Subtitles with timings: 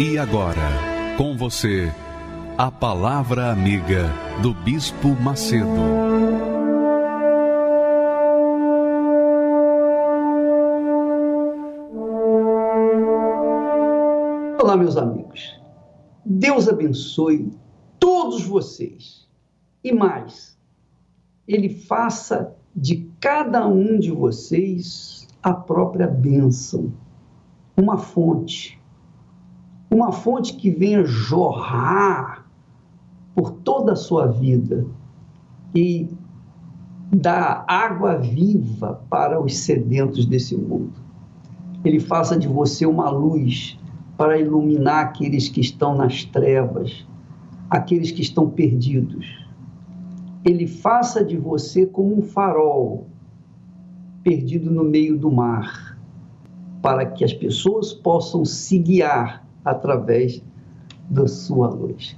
[0.00, 1.92] E agora, com você,
[2.56, 4.08] a Palavra Amiga
[4.40, 5.66] do Bispo Macedo.
[14.62, 15.60] Olá, meus amigos.
[16.24, 17.50] Deus abençoe
[17.98, 19.28] todos vocês.
[19.82, 20.56] E mais,
[21.44, 26.92] Ele faça de cada um de vocês a própria bênção,
[27.76, 28.77] uma fonte
[29.90, 32.46] uma fonte que venha jorrar
[33.34, 34.86] por toda a sua vida
[35.74, 36.08] e
[37.10, 40.92] dar água viva para os sedentos desse mundo.
[41.84, 43.78] Ele faça de você uma luz
[44.16, 47.06] para iluminar aqueles que estão nas trevas,
[47.70, 49.26] aqueles que estão perdidos.
[50.44, 53.06] Ele faça de você como um farol
[54.22, 55.96] perdido no meio do mar,
[56.82, 60.42] para que as pessoas possam se guiar através
[61.10, 62.16] da sua luz.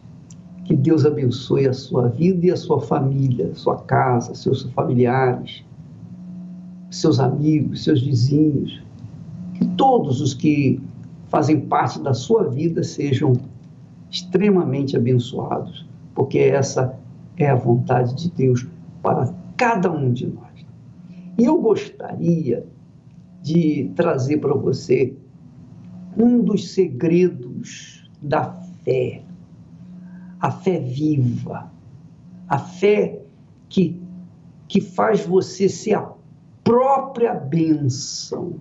[0.64, 5.64] Que Deus abençoe a sua vida e a sua família, sua casa, seus familiares,
[6.90, 8.82] seus amigos, seus vizinhos.
[9.54, 10.80] Que todos os que
[11.28, 13.32] fazem parte da sua vida sejam
[14.10, 16.98] extremamente abençoados, porque essa
[17.36, 18.66] é a vontade de Deus
[19.02, 20.66] para cada um de nós.
[21.38, 22.66] E eu gostaria
[23.42, 25.14] de trazer para você
[26.16, 28.52] um dos segredos da
[28.84, 29.22] fé,
[30.40, 31.70] a fé viva,
[32.48, 33.22] a fé
[33.68, 34.00] que,
[34.68, 36.12] que faz você ser a
[36.64, 38.60] própria bênção.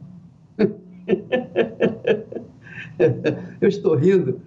[3.62, 4.42] Eu estou rindo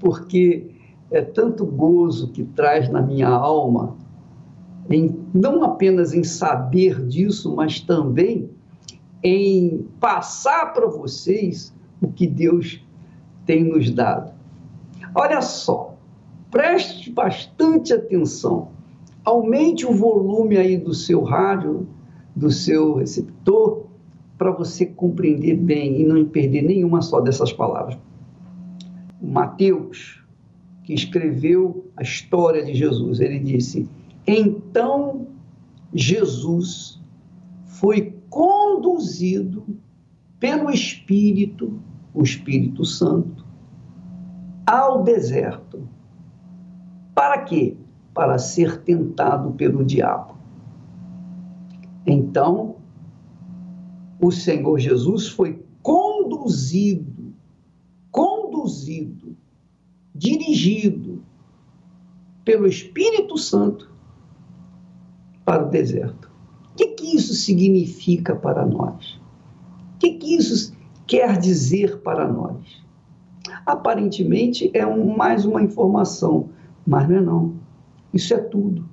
[0.00, 0.70] porque
[1.10, 3.96] é tanto gozo que traz na minha alma,
[4.90, 8.50] em, não apenas em saber disso, mas também
[9.22, 12.84] em passar para vocês o que Deus
[13.46, 14.32] tem nos dado.
[15.14, 15.96] Olha só,
[16.50, 18.68] preste bastante atenção.
[19.24, 21.86] Aumente o volume aí do seu rádio,
[22.34, 23.86] do seu receptor,
[24.36, 27.98] para você compreender bem e não perder nenhuma só dessas palavras.
[29.20, 30.22] Mateus,
[30.84, 33.88] que escreveu a história de Jesus, ele disse:
[34.26, 35.26] Então
[35.92, 37.00] Jesus
[37.64, 39.66] foi conduzido
[40.38, 41.80] pelo Espírito
[42.18, 43.46] o Espírito Santo
[44.66, 45.88] ao deserto.
[47.14, 47.76] Para quê?
[48.12, 50.36] Para ser tentado pelo diabo.
[52.06, 52.76] Então,
[54.20, 57.32] o Senhor Jesus foi conduzido,
[58.10, 59.36] conduzido,
[60.14, 61.22] dirigido
[62.44, 63.92] pelo Espírito Santo
[65.44, 66.30] para o deserto.
[66.72, 69.17] O que, que isso significa para nós?
[70.08, 70.72] Que, que isso
[71.06, 72.56] quer dizer para nós?
[73.66, 76.48] Aparentemente é um, mais uma informação,
[76.86, 77.54] mas não é não.
[78.14, 78.88] Isso é tudo.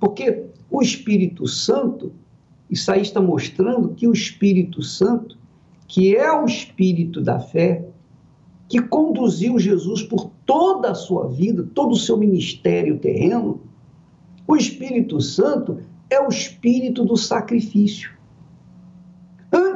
[0.00, 2.12] Porque o Espírito Santo,
[2.68, 5.38] isso aí está mostrando que o Espírito Santo,
[5.86, 7.86] que é o Espírito da fé,
[8.68, 13.60] que conduziu Jesus por toda a sua vida, todo o seu ministério terreno,
[14.46, 15.78] o Espírito Santo
[16.08, 18.19] é o Espírito do sacrifício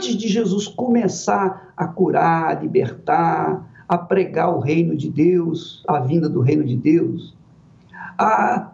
[0.05, 5.99] antes de Jesus começar a curar, a libertar, a pregar o reino de Deus, a
[5.99, 7.35] vinda do reino de Deus,
[8.19, 8.71] a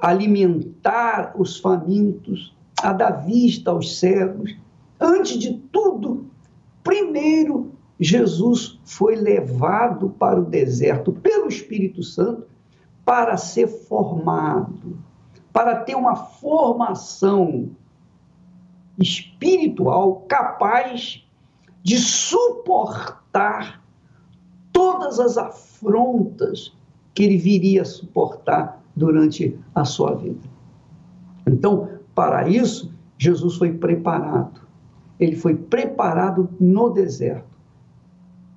[0.00, 4.56] alimentar os famintos, a dar vista aos cegos,
[4.98, 6.26] antes de tudo,
[6.82, 12.46] primeiro Jesus foi levado para o deserto pelo Espírito Santo
[13.04, 14.98] para ser formado,
[15.52, 17.70] para ter uma formação
[18.98, 21.24] espiritual capaz
[21.82, 23.82] de suportar
[24.72, 26.72] todas as afrontas
[27.14, 30.48] que ele viria a suportar durante a sua vida.
[31.46, 34.60] Então, para isso, Jesus foi preparado.
[35.18, 37.52] Ele foi preparado no deserto.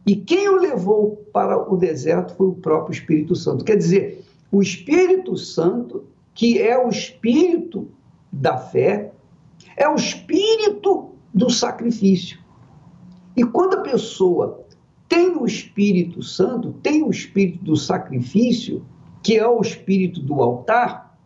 [0.06, 3.66] E quem o levou para o deserto foi o próprio Espírito Santo.
[3.66, 7.88] Quer dizer, o Espírito Santo, que é o Espírito
[8.32, 9.15] da fé,
[9.76, 12.40] é o espírito do sacrifício.
[13.36, 14.66] E quando a pessoa
[15.08, 18.86] tem o Espírito Santo, tem o Espírito do sacrifício,
[19.22, 21.18] que é o Espírito do altar,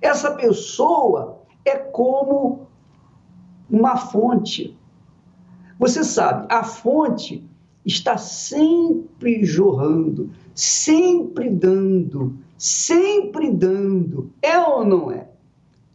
[0.00, 2.68] essa pessoa é como
[3.68, 4.76] uma fonte.
[5.78, 7.44] Você sabe, a fonte
[7.84, 14.32] está sempre jorrando, sempre dando, sempre dando.
[14.42, 15.28] É ou não é?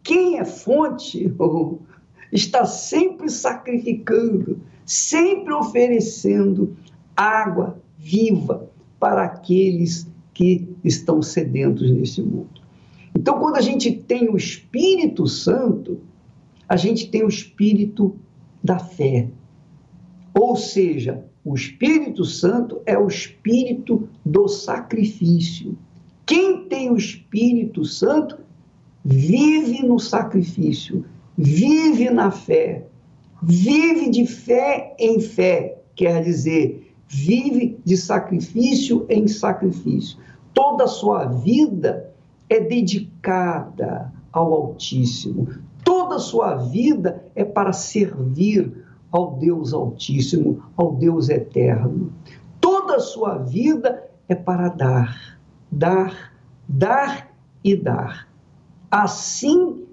[0.04, 1.34] Quem é fonte
[2.32, 6.76] está sempre sacrificando, sempre oferecendo
[7.16, 8.70] água viva
[9.00, 12.62] para aqueles que estão sedentos nesse mundo.
[13.16, 16.00] Então, quando a gente tem o Espírito Santo,
[16.68, 18.16] a gente tem o Espírito
[18.64, 19.30] da fé.
[20.34, 25.78] Ou seja, o Espírito Santo é o Espírito do sacrifício.
[26.26, 28.40] Quem tem o Espírito Santo
[29.04, 31.06] vive no sacrifício,
[31.38, 32.86] vive na fé,
[33.42, 40.18] vive de fé em fé, quer dizer, vive de sacrifício em sacrifício.
[40.54, 42.12] Toda a sua vida
[42.50, 45.48] é dedicada ao Altíssimo.
[45.84, 52.12] Toda a sua vida é para servir ao Deus Altíssimo, ao Deus Eterno.
[52.60, 55.40] Toda a sua vida é para dar,
[55.72, 56.34] dar,
[56.68, 57.32] dar
[57.64, 58.33] e dar.
[58.94, 59.88] Assim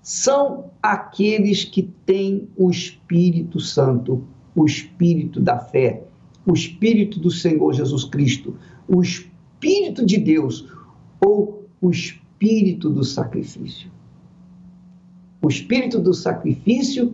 [0.00, 4.22] são aqueles que têm o Espírito Santo,
[4.54, 6.04] o Espírito da fé,
[6.46, 8.56] o Espírito do Senhor Jesus Cristo,
[8.86, 10.72] o Espírito de Deus
[11.20, 13.90] ou o Espírito do sacrifício.
[15.42, 17.12] O Espírito do sacrifício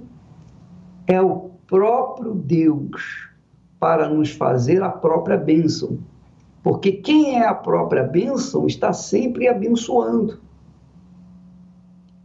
[1.07, 3.31] é o próprio Deus
[3.79, 6.01] para nos fazer a própria bênção.
[6.63, 10.50] Porque quem é a própria bênção está sempre abençoando.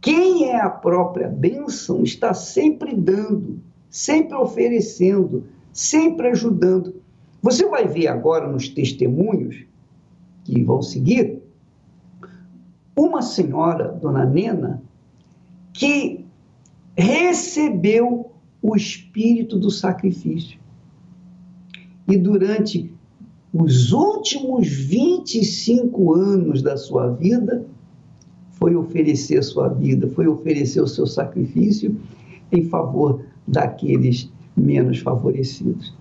[0.06, 3.58] Quem é a própria bênção está sempre dando,
[3.90, 5.42] sempre oferecendo,
[5.72, 7.02] sempre ajudando.
[7.42, 9.64] Você vai ver agora nos testemunhos
[10.44, 11.42] que vão seguir
[12.94, 14.80] uma senhora, dona Nena,
[15.72, 16.24] que
[16.96, 18.30] recebeu
[18.62, 20.60] o espírito do sacrifício.
[22.06, 22.94] E durante
[23.52, 27.66] os últimos 25 anos da sua vida,
[28.56, 31.96] foi oferecer a sua vida, foi oferecer o seu sacrifício
[32.50, 35.94] em favor daqueles menos favorecidos.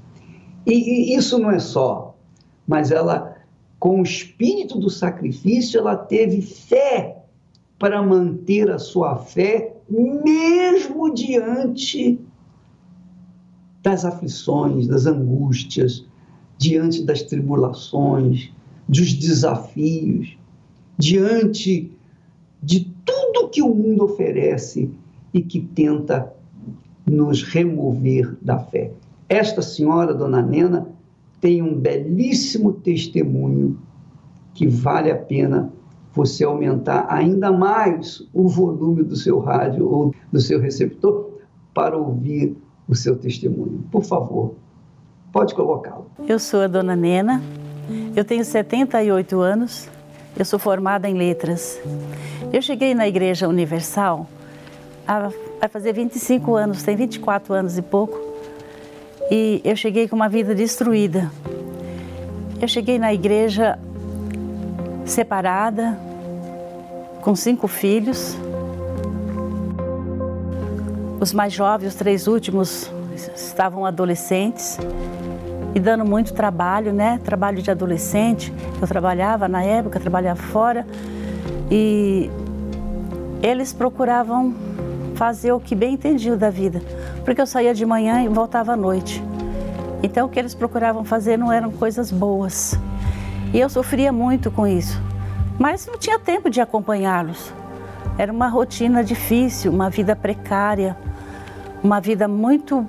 [0.66, 2.16] E, e isso não é só,
[2.68, 3.36] mas ela,
[3.80, 7.24] com o espírito do sacrifício, ela teve fé
[7.78, 12.19] para manter a sua fé, mesmo diante
[13.84, 16.06] das aflições, das angústias,
[16.57, 18.50] diante das tribulações,
[18.88, 20.38] dos desafios,
[20.98, 21.92] diante
[22.66, 24.90] de tudo que o mundo oferece
[25.32, 26.34] e que tenta
[27.06, 28.92] nos remover da fé.
[29.30, 30.88] Esta senhora, Dona Nena,
[31.40, 33.78] tem um belíssimo testemunho
[34.56, 35.72] que vale a pena
[36.12, 41.30] você aumentar ainda mais o volume do seu rádio ou do seu receptor
[41.72, 42.58] para ouvir
[42.88, 43.84] o seu testemunho.
[43.92, 44.56] Por favor,
[45.32, 46.08] pode colocá-lo.
[46.28, 47.44] Eu sou a Dona Nena,
[48.16, 49.90] eu tenho 78 anos,
[50.38, 51.80] eu sou formada em letras.
[52.52, 54.28] Eu cheguei na Igreja Universal
[55.08, 55.30] há
[55.60, 58.19] vai fazer 25 anos, tem 24 anos e pouco.
[59.31, 61.31] E eu cheguei com uma vida destruída.
[62.62, 63.78] Eu cheguei na igreja
[65.06, 65.98] separada,
[67.21, 68.38] com cinco filhos.
[71.19, 72.92] Os mais jovens, os três últimos,
[73.36, 74.78] estavam adolescentes
[75.76, 77.20] e dando muito trabalho, né?
[77.22, 78.54] Trabalho de adolescente.
[78.82, 80.88] Eu trabalhava na época, trabalhava fora
[81.70, 82.32] e
[83.44, 84.56] eles procuravam
[85.16, 86.82] fazer o que bem entendiam da vida,
[87.26, 89.22] porque eu saía de manhã e voltava à noite.
[90.02, 92.80] Então o que eles procuravam fazer não eram coisas boas.
[93.54, 95.02] E eu sofria muito com isso,
[95.60, 97.54] mas não tinha tempo de acompanhá-los.
[98.18, 100.96] Era uma rotina difícil, uma vida precária,
[101.84, 102.88] uma vida muito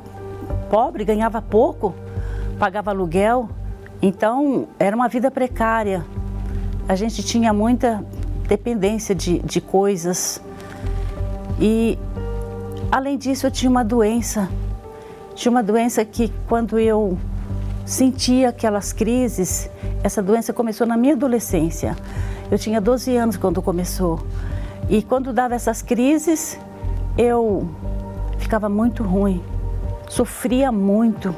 [0.71, 1.95] pobre, ganhava pouco,
[2.58, 3.48] pagava aluguel.
[4.00, 6.04] Então era uma vida precária.
[6.88, 8.04] A gente tinha muita
[8.48, 10.40] dependência de, de coisas.
[11.60, 11.98] E
[12.90, 14.48] Além disso, eu tinha uma doença.
[15.34, 17.18] Tinha uma doença que, quando eu
[17.84, 19.68] sentia aquelas crises,
[20.02, 21.96] essa doença começou na minha adolescência.
[22.50, 24.25] Eu tinha 12 anos quando começou.
[24.88, 26.58] E quando dava essas crises,
[27.18, 27.68] eu
[28.38, 29.42] ficava muito ruim,
[30.08, 31.34] sofria muito.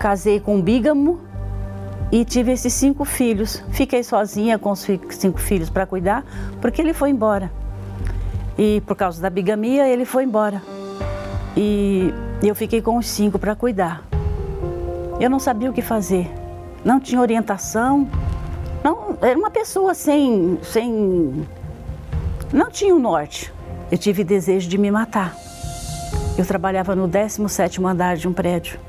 [0.00, 1.20] Casei com um bígamo
[2.10, 3.62] e tive esses cinco filhos.
[3.70, 4.80] Fiquei sozinha com os
[5.10, 6.24] cinco filhos para cuidar,
[6.58, 7.52] porque ele foi embora.
[8.58, 10.62] E por causa da bigamia, ele foi embora.
[11.54, 14.02] E eu fiquei com os cinco para cuidar.
[15.20, 16.30] Eu não sabia o que fazer.
[16.82, 18.08] Não tinha orientação.
[18.82, 21.46] Não, era uma pessoa sem, sem.
[22.50, 23.52] Não tinha o um norte.
[23.92, 25.36] Eu tive desejo de me matar.
[26.38, 28.80] Eu trabalhava no 17 andar de um prédio.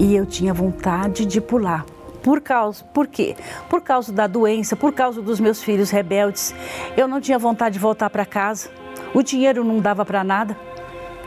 [0.00, 1.84] E eu tinha vontade de pular.
[2.22, 3.36] Por causa, por quê?
[3.68, 6.54] Por causa da doença, por causa dos meus filhos rebeldes.
[6.96, 8.70] Eu não tinha vontade de voltar para casa.
[9.12, 10.56] O dinheiro não dava para nada.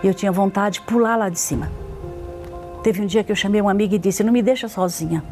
[0.04, 1.72] Eu tinha vontade de pular lá de cima.
[2.82, 5.24] Teve um dia que eu chamei uma amiga e disse: Não me deixa sozinha.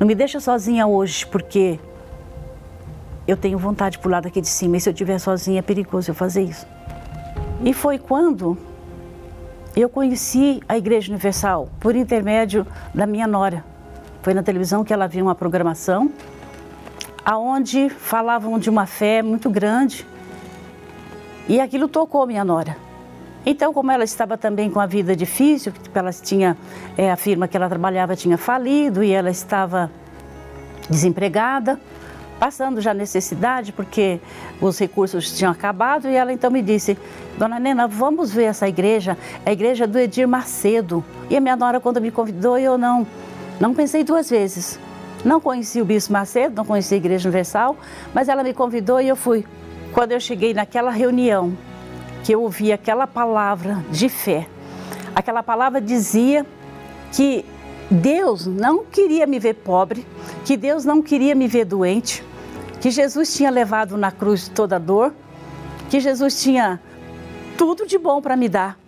[0.00, 1.78] Não me deixa sozinha hoje, porque
[3.28, 4.78] eu tenho vontade de pular daqui de cima.
[4.78, 6.66] E se eu estiver sozinha, é perigoso eu fazer isso.
[7.62, 8.56] E foi quando
[9.76, 13.62] eu conheci a Igreja Universal por intermédio da minha nora.
[14.22, 16.10] Foi na televisão que ela viu uma programação
[17.22, 20.06] aonde falavam de uma fé muito grande
[21.46, 22.76] e aquilo tocou minha nora.
[23.44, 26.56] Então, como ela estava também com a vida difícil, ela tinha,
[26.96, 29.90] é, a firma que ela trabalhava tinha falido e ela estava
[30.88, 31.78] desempregada,
[32.38, 34.20] passando já necessidade, porque
[34.60, 36.96] os recursos tinham acabado, e ela então me disse,
[37.38, 41.04] Dona Nena, vamos ver essa igreja, a igreja do Edir Macedo.
[41.28, 43.06] E a minha nora, quando me convidou, eu não,
[43.58, 44.78] não pensei duas vezes.
[45.24, 47.76] Não conheci o Bispo Macedo, não conheci a Igreja Universal,
[48.14, 49.44] mas ela me convidou e eu fui.
[49.92, 51.56] Quando eu cheguei naquela reunião,
[52.22, 54.46] que eu ouvi aquela palavra de fé,
[55.14, 56.46] aquela palavra dizia
[57.12, 57.44] que
[57.90, 60.06] Deus não queria me ver pobre,
[60.46, 62.22] que Deus não queria me ver doente,
[62.80, 65.12] que Jesus tinha levado na cruz toda a dor,
[65.90, 66.80] que Jesus tinha
[67.58, 68.78] tudo de bom para me dar.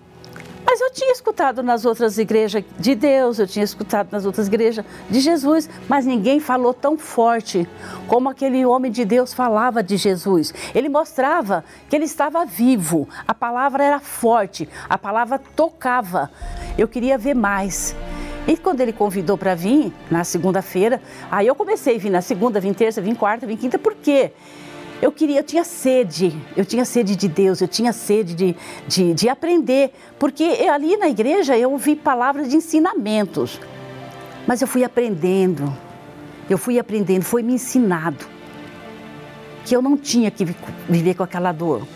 [0.65, 4.85] Mas eu tinha escutado nas outras igrejas de Deus, eu tinha escutado nas outras igrejas
[5.11, 7.69] de Jesus, mas ninguém falou tão forte
[8.07, 10.55] como aquele homem de Deus falava de Jesus.
[10.73, 16.31] Ele mostrava que ele estava vivo, a palavra era forte, a palavra tocava.
[16.79, 17.97] Eu queria ver mais.
[18.49, 22.59] E quando ele convidou para vir na segunda-feira, aí eu comecei a vir na segunda,
[22.59, 24.33] vim terça, vim quarta, vim quinta, por quê?
[25.03, 28.57] Eu queria, eu tinha sede, eu tinha sede de Deus, eu tinha sede de,
[28.89, 33.61] de, de aprender, porque eu, ali na igreja eu ouvi palavras de ensinamentos,
[34.47, 35.71] mas eu fui aprendendo,
[36.49, 38.25] eu fui aprendendo, foi me ensinado
[39.63, 40.47] que eu não tinha que
[40.89, 41.87] viver com aquela dor.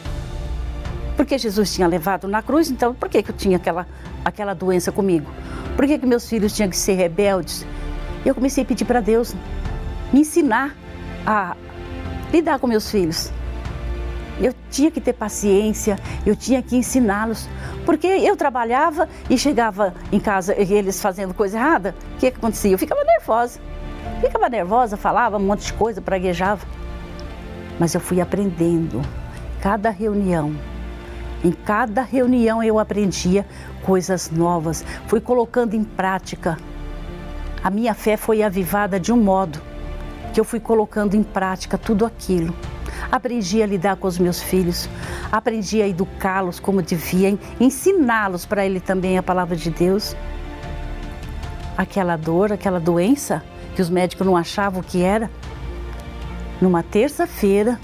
[1.17, 3.87] Porque Jesus tinha levado na cruz, então por que, que eu tinha aquela,
[4.25, 5.31] aquela doença comigo?
[5.77, 7.67] Por que, que meus filhos tinham que ser rebeldes?
[8.25, 9.35] Eu comecei a pedir para Deus
[10.13, 10.77] me ensinar
[11.27, 11.57] a
[12.33, 13.31] lidar com meus filhos.
[14.41, 17.49] Eu tinha que ter paciência, eu tinha que ensiná-los,
[17.85, 22.73] porque eu trabalhava e chegava em casa eles fazendo coisa errada, o que, que acontecia?
[22.73, 23.61] Eu ficava nervosa.
[24.21, 26.67] Ficava nervosa, falava um monte de coisa, praguejava.
[27.79, 29.03] Mas eu fui aprendendo.
[29.61, 30.55] Cada reunião,
[31.45, 33.45] em cada reunião eu aprendia
[33.83, 36.57] coisas novas, fui colocando em prática.
[37.63, 39.61] A minha fé foi avivada de um modo
[40.33, 42.55] que eu fui colocando em prática tudo aquilo.
[43.11, 44.89] Aprendi a lidar com os meus filhos,
[45.31, 50.17] aprendi a educá-los como devia, ensiná-los para ele também a palavra de Deus.
[51.77, 53.43] Aquela dor, aquela doença
[53.75, 55.31] que os médicos não achavam o que era.
[56.61, 57.79] Numa terça-feira,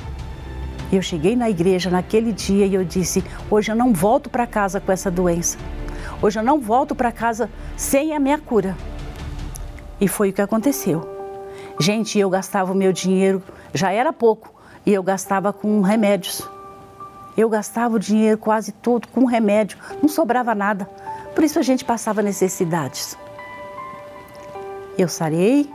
[0.96, 4.80] eu cheguei na igreja naquele dia e eu disse: Hoje eu não volto para casa
[4.80, 5.58] com essa doença.
[6.22, 8.76] Hoje eu não volto para casa sem a minha cura.
[10.00, 11.06] E foi o que aconteceu.
[11.78, 13.42] Gente, eu gastava o meu dinheiro,
[13.72, 14.52] já era pouco,
[14.84, 16.42] e eu gastava com remédios.
[17.36, 20.86] Eu gastava o dinheiro quase todo com remédio, não sobrava nada.
[21.34, 23.16] Por isso a gente passava necessidades.
[24.96, 25.70] Eu sarei,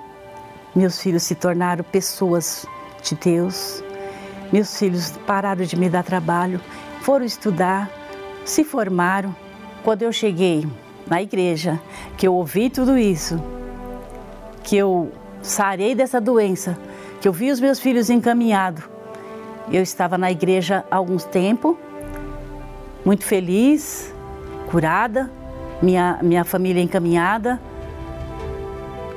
[0.76, 2.66] meus filhos se tornaram pessoas
[3.02, 3.83] de Deus,
[4.54, 6.62] meus filhos pararam de me dar trabalho,
[7.02, 7.90] foram estudar,
[8.46, 9.36] se formaram.
[9.84, 10.68] Quando eu cheguei
[11.08, 11.82] na igreja,
[12.16, 13.44] que eu ouvi tudo isso,
[14.64, 16.78] que eu sarei dessa doença,
[17.20, 18.84] que eu vi os meus filhos encaminhados,
[19.72, 21.76] eu estava na igreja há algum tempo,
[23.04, 24.14] muito feliz,
[24.68, 25.32] curada,
[25.82, 27.60] minha, minha família encaminhada.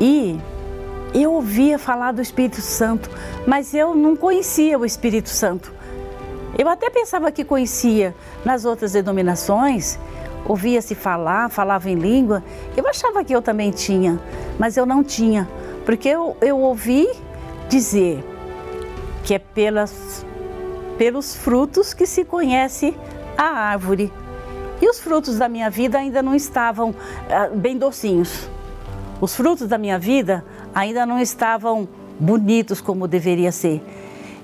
[0.01, 0.39] E
[1.15, 3.11] eu ouvia falar do Espírito Santo,
[3.47, 5.73] mas eu não conhecia o Espírito Santo.
[6.59, 9.99] Eu até pensava que conhecia nas outras denominações,
[10.47, 12.43] ouvia-se falar, falava em língua,
[12.77, 14.19] eu achava que eu também tinha,
[14.59, 15.49] mas eu não tinha,
[15.85, 17.09] porque eu, eu ouvi
[17.69, 18.25] dizer
[19.23, 20.25] que é pelas,
[20.97, 22.97] pelos frutos que se conhece
[23.37, 24.13] a árvore.
[24.81, 26.95] E os frutos da minha vida ainda não estavam
[27.31, 28.49] ah, bem docinhos.
[29.21, 30.45] Os frutos da minha vida
[30.75, 33.83] ainda não estavam bonitos como deveria ser.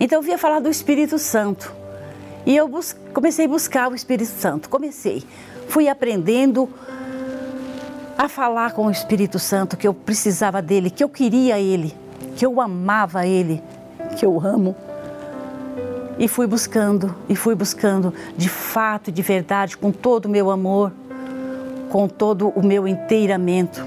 [0.00, 1.72] Então eu via falar do Espírito Santo.
[2.44, 2.68] E eu
[3.12, 4.68] comecei a buscar o Espírito Santo.
[4.68, 5.22] Comecei.
[5.68, 6.68] Fui aprendendo
[8.16, 11.94] a falar com o Espírito Santo que eu precisava dele, que eu queria ele,
[12.36, 13.62] que eu amava ele,
[14.16, 14.74] que eu amo.
[16.18, 20.50] E fui buscando, e fui buscando de fato e de verdade, com todo o meu
[20.50, 20.92] amor,
[21.90, 23.84] com todo o meu inteiramento,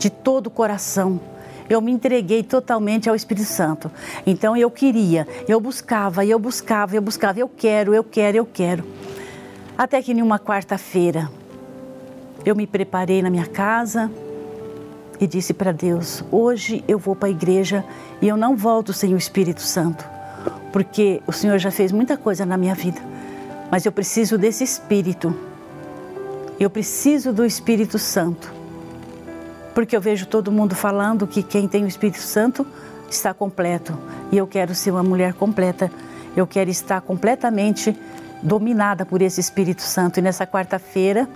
[0.00, 1.20] de todo o coração.
[1.68, 3.92] Eu me entreguei totalmente ao Espírito Santo.
[4.26, 8.82] Então eu queria, eu buscava, eu buscava, eu buscava, eu quero, eu quero, eu quero.
[9.78, 11.30] Até que em uma quarta-feira,
[12.44, 14.10] eu me preparei na minha casa
[15.20, 17.84] e disse para Deus: hoje eu vou para a igreja
[18.20, 20.04] e eu não volto sem o Espírito Santo,
[20.72, 23.00] porque o Senhor já fez muita coisa na minha vida,
[23.70, 25.36] mas eu preciso desse Espírito.
[26.58, 28.59] Eu preciso do Espírito Santo.
[29.80, 32.66] Porque eu vejo todo mundo falando que quem tem o Espírito Santo
[33.08, 33.96] está completo.
[34.30, 35.90] E eu quero ser uma mulher completa.
[36.36, 37.96] Eu quero estar completamente
[38.42, 40.18] dominada por esse Espírito Santo.
[40.18, 41.26] E nessa quarta-feira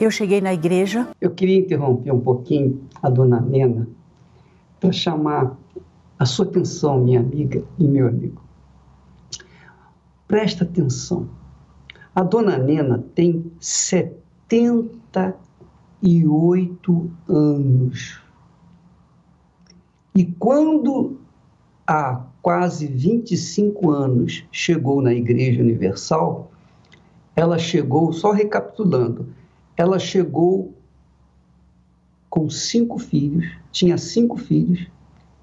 [0.00, 1.08] eu cheguei na igreja.
[1.20, 3.86] Eu queria interromper um pouquinho a dona Nena
[4.80, 5.54] para chamar
[6.18, 8.42] a sua atenção, minha amiga e meu amigo.
[10.26, 11.28] Presta atenção.
[12.14, 13.52] A dona Nena tem
[16.02, 18.20] 78 anos.
[20.14, 21.18] E quando
[21.86, 26.50] há quase 25 anos chegou na Igreja Universal,
[27.36, 29.28] ela chegou, só recapitulando,
[29.76, 30.74] ela chegou
[32.28, 34.86] com cinco filhos, tinha cinco filhos,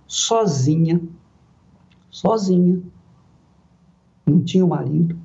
[0.07, 1.01] sozinha,
[2.09, 2.81] sozinha,
[4.25, 5.17] não tinha um marido,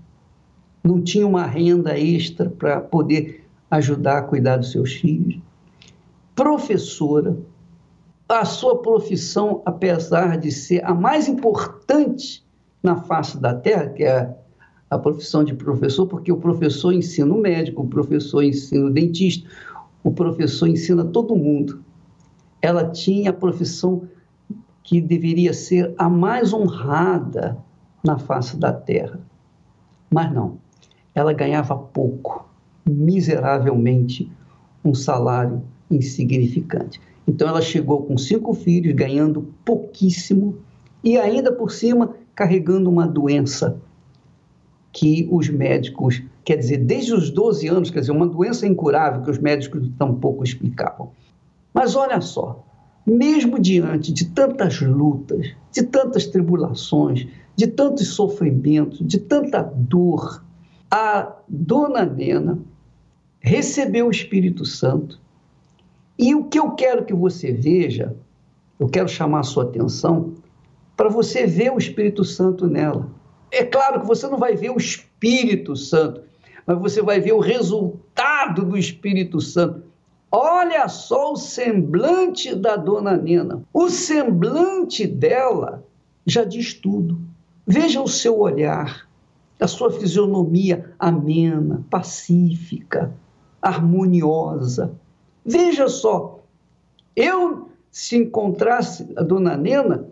[0.83, 3.42] não tinha uma renda extra para poder
[3.73, 5.41] ajudar a cuidar dos seus filhos,
[6.35, 7.35] professora,
[8.29, 12.45] a sua profissão, apesar de ser a mais importante
[12.83, 14.37] na face da Terra, que é
[14.91, 19.49] a profissão de professor, porque o professor ensina o médico, o professor ensina o dentista,
[20.05, 21.83] o professor ensina todo mundo.
[22.61, 24.07] Ela tinha a profissão
[24.83, 27.57] que deveria ser a mais honrada
[28.05, 29.19] na face da terra.
[30.11, 30.59] Mas não,
[31.15, 32.52] ela ganhava pouco,
[32.89, 34.31] miseravelmente,
[34.85, 37.01] um salário insignificante.
[37.27, 40.57] Então ela chegou com cinco filhos, ganhando pouquíssimo
[41.03, 43.81] e ainda por cima carregando uma doença
[44.93, 49.31] que os médicos, quer dizer, desde os 12 anos, quer dizer, uma doença incurável que
[49.31, 51.11] os médicos tampouco explicavam.
[51.73, 52.65] Mas olha só,
[53.07, 60.45] mesmo diante de tantas lutas, de tantas tribulações, de tantos sofrimentos, de tanta dor,
[60.91, 62.59] a dona Nena
[63.43, 65.21] recebeu o Espírito Santo.
[66.19, 68.17] E o que eu quero que você veja,
[68.79, 70.35] eu quero chamar a sua atenção
[70.97, 73.11] para você ver o Espírito Santo nela.
[73.51, 76.23] É claro que você não vai ver o Espírito Santo,
[76.65, 79.83] mas você vai ver o resultado do Espírito Santo.
[80.31, 83.63] Olha só o semblante da dona Nena.
[83.73, 85.85] O semblante dela
[86.25, 87.21] já diz tudo.
[87.67, 89.07] Veja o seu olhar,
[89.61, 93.13] a sua fisionomia amena, pacífica,
[93.63, 94.93] harmoniosa.
[95.45, 96.41] Veja só,
[97.15, 100.07] eu, se encontrasse a dona Nena,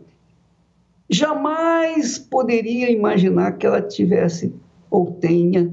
[1.09, 4.55] jamais poderia imaginar que ela tivesse
[4.89, 5.73] ou tenha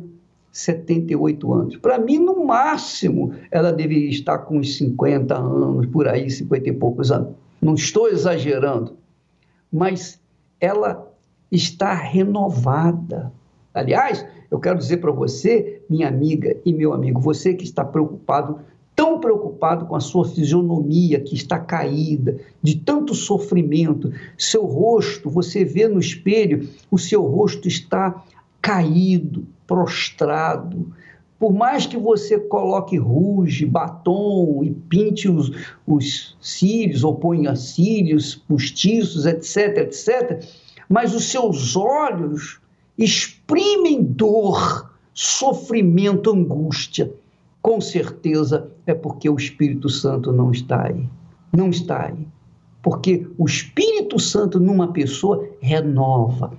[0.52, 1.78] 78 anos.
[1.78, 6.74] Para mim, no máximo, ela deveria estar com uns 50 anos, por aí, 50 e
[6.74, 7.30] poucos anos.
[7.62, 8.98] Não estou exagerando,
[9.72, 10.20] mas
[10.60, 11.08] ela
[11.52, 13.32] está renovada.
[13.74, 18.60] Aliás, eu quero dizer para você, minha amiga e meu amigo, você que está preocupado
[18.98, 24.12] tão preocupado com a sua fisionomia que está caída, de tanto sofrimento.
[24.36, 28.24] Seu rosto, você vê no espelho, o seu rosto está
[28.60, 30.92] caído, prostrado.
[31.38, 35.52] Por mais que você coloque ruge, batom e pinte os,
[35.86, 40.44] os cílios, ou ponha cílios postiços, etc, etc,
[40.90, 42.60] mas os seus olhos
[42.98, 47.12] exprimem dor, sofrimento, angústia
[47.68, 51.06] com certeza é porque o Espírito Santo não está aí.
[51.52, 52.26] Não está aí.
[52.82, 56.54] Porque o Espírito Santo numa pessoa renova,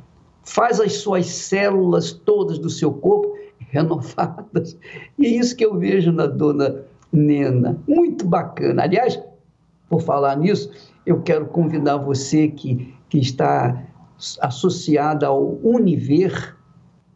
[0.45, 3.35] faz as suas células todas do seu corpo
[3.71, 4.77] renovadas.
[5.19, 7.79] E é isso que eu vejo na dona Nena.
[7.89, 8.83] Muito bacana.
[8.83, 9.19] Aliás,
[9.89, 10.71] por falar nisso,
[11.07, 13.83] eu quero convidar você que, que está
[14.41, 16.57] associada ao Univer.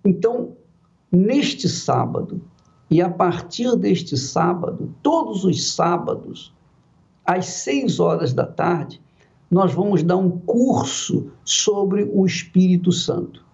[0.05, 0.57] Então,
[1.11, 2.41] neste sábado,
[2.91, 6.55] e a partir deste sábado, todos os sábados,
[7.25, 9.01] às seis horas da tarde,
[9.51, 13.45] nós vamos dar um curso sobre o Espírito Santo.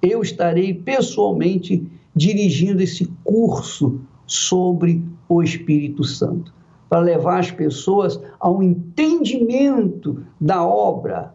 [0.00, 6.52] Eu estarei pessoalmente dirigindo esse curso sobre o Espírito Santo.
[6.88, 11.34] para levar as pessoas ao entendimento da obra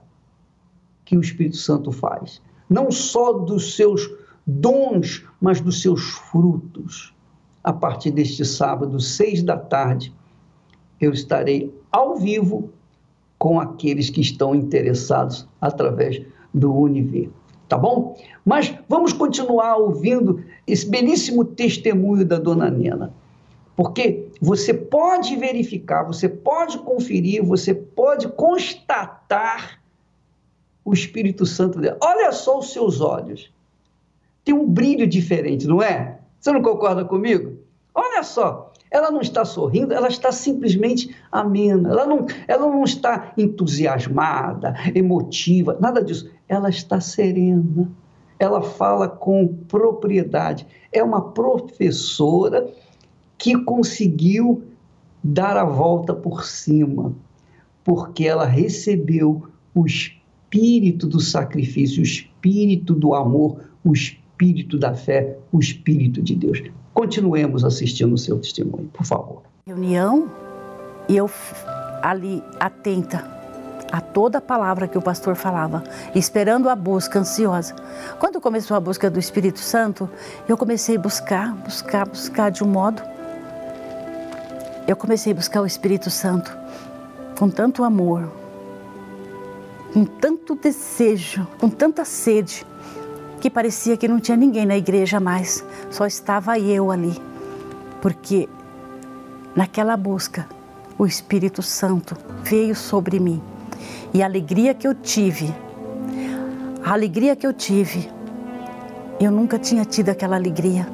[1.06, 2.42] que o Espírito Santo faz.
[2.70, 4.10] Não só dos seus
[4.46, 7.14] dons, mas dos seus frutos.
[7.64, 10.14] A partir deste sábado, seis da tarde,
[11.00, 12.70] eu estarei ao vivo
[13.38, 16.22] com aqueles que estão interessados através
[16.54, 17.30] do Univer.
[17.68, 18.18] Tá bom?
[18.46, 23.14] Mas vamos continuar ouvindo esse belíssimo testemunho da dona Nena.
[23.76, 29.80] Porque você pode verificar, você pode conferir, você pode constatar
[30.86, 31.98] o Espírito Santo dela.
[32.02, 33.52] Olha só os seus olhos.
[34.44, 36.20] Tem um brilho diferente, não é?
[36.40, 37.58] Você não concorda comigo?
[37.96, 41.90] Olha só, ela não está sorrindo, ela está simplesmente amena.
[41.90, 46.30] Ela não, ela não está entusiasmada, emotiva, nada disso.
[46.48, 47.90] Ela está serena.
[48.38, 50.68] Ela fala com propriedade.
[50.92, 52.68] É uma professora
[53.38, 54.64] que conseguiu
[55.24, 57.14] dar a volta por cima,
[57.84, 60.23] porque ela recebeu o espírito
[61.08, 66.62] do sacrifício, o espírito do amor, o espírito da fé, o espírito de Deus.
[66.94, 69.42] Continuemos assistindo o seu testemunho, por favor.
[69.66, 70.30] Reunião
[71.10, 71.30] e eu
[72.02, 73.26] ali atenta
[73.92, 75.84] a toda palavra que o pastor falava,
[76.16, 77.76] esperando a busca ansiosa.
[78.20, 80.10] Quando começou a busca do Espírito Santo,
[80.48, 83.02] eu comecei a buscar, buscar, buscar de um modo
[84.86, 86.56] eu comecei a buscar o Espírito Santo
[87.40, 88.30] com tanto amor,
[89.94, 92.66] com tanto desejo, com tanta sede,
[93.40, 97.16] que parecia que não tinha ninguém na igreja mais, só estava eu ali.
[98.02, 98.50] Porque
[99.56, 100.48] naquela busca,
[100.98, 103.42] o Espírito Santo veio sobre mim.
[104.14, 105.54] E a alegria que eu tive,
[106.84, 108.10] a alegria que eu tive,
[109.20, 110.88] eu nunca tinha tido aquela alegria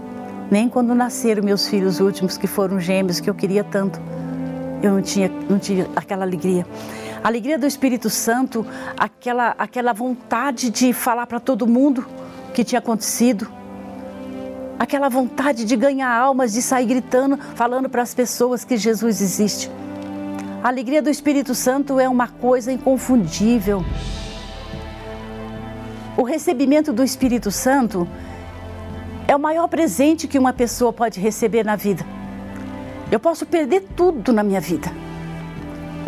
[0.51, 3.99] nem quando nasceram meus filhos últimos, que foram gêmeos, que eu queria tanto.
[4.81, 6.65] Eu não tinha, não tinha aquela alegria.
[7.21, 8.65] A alegria do Espírito Santo,
[8.97, 12.07] aquela, aquela vontade de falar para todo mundo
[12.47, 13.51] o que tinha acontecido.
[14.77, 19.69] Aquela vontade de ganhar almas, de sair gritando, falando para as pessoas que Jesus existe.
[20.63, 23.83] A alegria do Espírito Santo é uma coisa inconfundível.
[26.15, 28.07] O recebimento do Espírito Santo
[29.27, 32.05] é o maior presente que uma pessoa pode receber na vida.
[33.11, 34.89] Eu posso perder tudo na minha vida.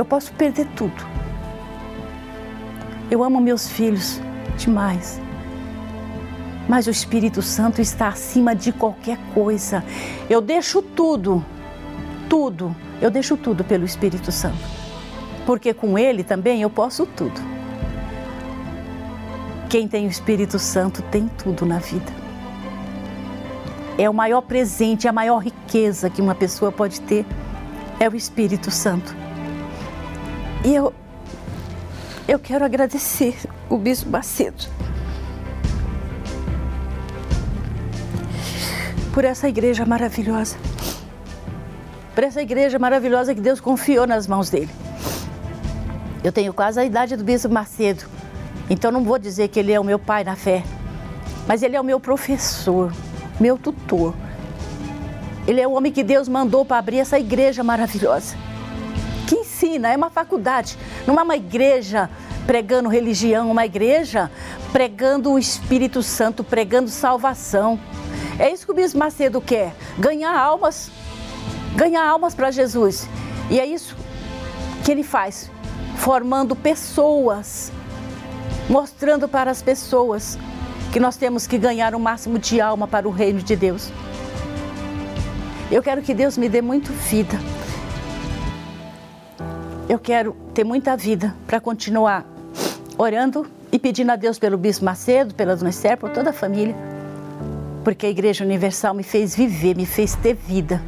[0.01, 1.05] Eu posso perder tudo.
[3.11, 4.19] Eu amo meus filhos
[4.57, 5.21] demais.
[6.67, 9.83] Mas o Espírito Santo está acima de qualquer coisa.
[10.27, 11.45] Eu deixo tudo,
[12.27, 14.57] tudo, eu deixo tudo pelo Espírito Santo.
[15.45, 17.39] Porque com Ele também eu posso tudo.
[19.69, 22.11] Quem tem o Espírito Santo tem tudo na vida
[23.99, 27.23] é o maior presente, a maior riqueza que uma pessoa pode ter
[27.99, 29.20] é o Espírito Santo.
[30.63, 30.93] E eu,
[32.27, 33.35] eu quero agradecer
[33.69, 34.65] o Bispo Macedo
[39.13, 40.55] por essa igreja maravilhosa.
[42.13, 44.69] Por essa igreja maravilhosa que Deus confiou nas mãos dele.
[46.23, 48.05] Eu tenho quase a idade do Bispo Macedo,
[48.69, 50.63] então não vou dizer que ele é o meu pai na fé,
[51.47, 52.91] mas ele é o meu professor
[53.41, 54.13] meu tutor.
[55.47, 58.35] Ele é o homem que Deus mandou para abrir essa igreja maravilhosa.
[59.31, 62.09] Que ensina, é uma faculdade, não é uma igreja
[62.45, 64.29] pregando religião, uma igreja
[64.73, 67.79] pregando o Espírito Santo, pregando salvação.
[68.37, 70.91] É isso que o Bispo Macedo quer: ganhar almas,
[71.77, 73.07] ganhar almas para Jesus.
[73.49, 73.95] E é isso
[74.83, 75.49] que ele faz,
[75.95, 77.71] formando pessoas,
[78.67, 80.37] mostrando para as pessoas
[80.91, 83.93] que nós temos que ganhar o máximo de alma para o reino de Deus.
[85.71, 87.39] Eu quero que Deus me dê muito vida.
[89.89, 92.25] Eu quero ter muita vida para continuar
[92.97, 96.75] orando e pedindo a Deus pelo Bispo Macedo, pela Dona Esther, por toda a família.
[97.83, 100.81] Porque a Igreja Universal me fez viver, me fez ter vida.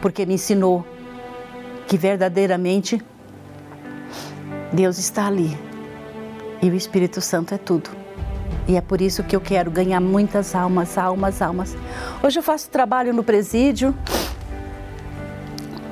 [0.00, 0.84] Porque me ensinou
[1.86, 3.02] que verdadeiramente
[4.72, 5.56] Deus está ali.
[6.62, 7.90] E o Espírito Santo é tudo.
[8.66, 11.76] E é por isso que eu quero ganhar muitas almas, almas, almas.
[12.22, 13.94] Hoje eu faço trabalho no presídio,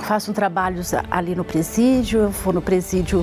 [0.08, 3.22] faço trabalhos ali no presídio, eu vou no presídio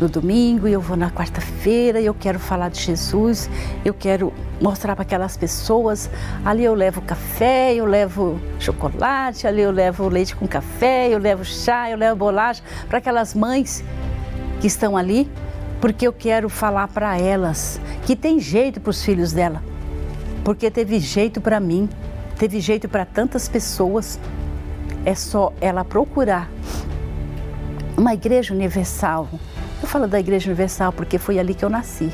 [0.00, 3.48] no domingo, eu vou na quarta-feira, eu quero falar de Jesus,
[3.84, 6.10] eu quero mostrar para aquelas pessoas.
[6.44, 11.44] Ali eu levo café, eu levo chocolate, ali eu levo leite com café, eu levo
[11.44, 13.84] chá, eu levo bolacha para aquelas mães
[14.60, 15.30] que estão ali
[15.80, 19.62] porque eu quero falar para elas que tem jeito para os filhos dela,
[20.42, 21.88] porque teve jeito para mim,
[22.36, 24.18] teve jeito para tantas pessoas.
[25.08, 26.50] É só ela procurar
[27.96, 29.26] uma igreja universal.
[29.80, 32.10] Eu falo da igreja universal porque foi ali que eu nasci.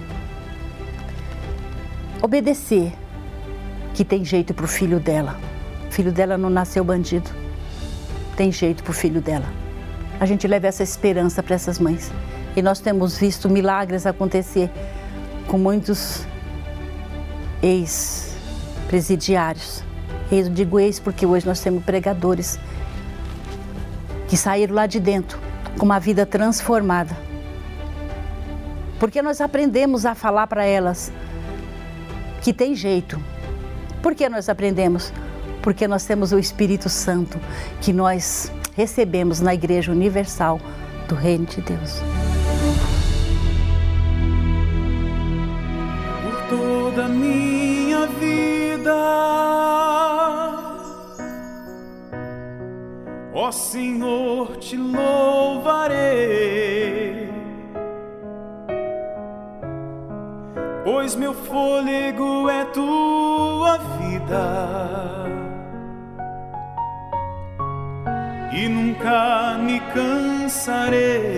[2.23, 2.93] Obedecer,
[3.95, 5.37] que tem jeito para o filho dela.
[5.89, 7.29] O filho dela não nasceu bandido.
[8.37, 9.47] Tem jeito para o filho dela.
[10.21, 12.13] A gente leva essa esperança para essas mães.
[12.55, 14.71] E nós temos visto milagres acontecer
[15.49, 16.25] com muitos
[17.61, 19.83] ex-presidiários.
[20.31, 22.57] Eu digo ex porque hoje nós temos pregadores
[24.35, 25.39] que saíram lá de dentro
[25.79, 27.17] com uma vida transformada.
[28.99, 31.13] Porque nós aprendemos a falar para elas
[32.43, 33.23] que tem jeito.
[34.03, 35.13] Por que nós aprendemos?
[35.63, 37.39] Porque nós temos o Espírito Santo
[37.81, 40.61] que nós recebemos na Igreja Universal
[41.07, 42.01] do Reino de Deus.
[46.25, 48.93] Por toda a minha vida,
[53.35, 56.05] ó Senhor, te louvarei.
[60.85, 65.25] Pois meu fôlego é tua vida.
[68.55, 71.35] e nunca me cansarei.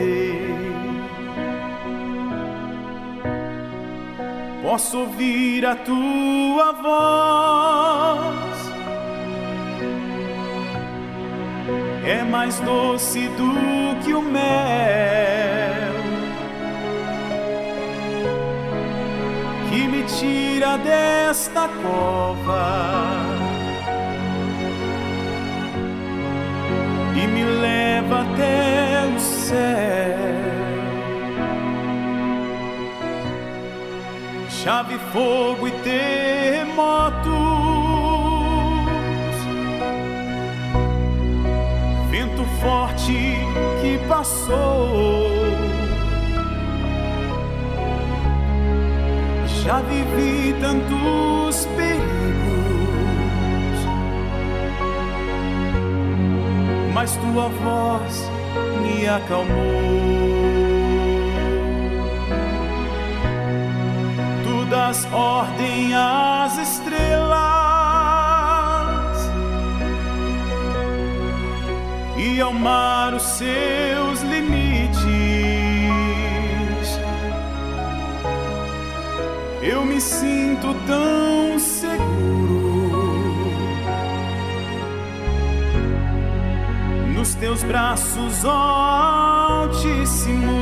[4.62, 8.35] Posso ouvir a tua voz,
[12.06, 14.46] é mais doce do que o mel.
[19.68, 23.26] Que me tira desta cova
[27.16, 30.16] e me leva até o céu.
[34.48, 37.26] Chave, fogo e terremotos,
[42.66, 43.36] forte
[43.80, 45.30] que passou.
[49.62, 52.26] Já vivi tantos perigos
[56.92, 58.30] mas tua voz
[58.82, 59.54] me acalmou.
[64.42, 66.85] Tu das ordem às estrelas
[72.36, 75.00] e ao mar os seus limites.
[79.62, 83.42] Eu me sinto tão seguro
[87.14, 90.55] nos teus braços, Altíssimo.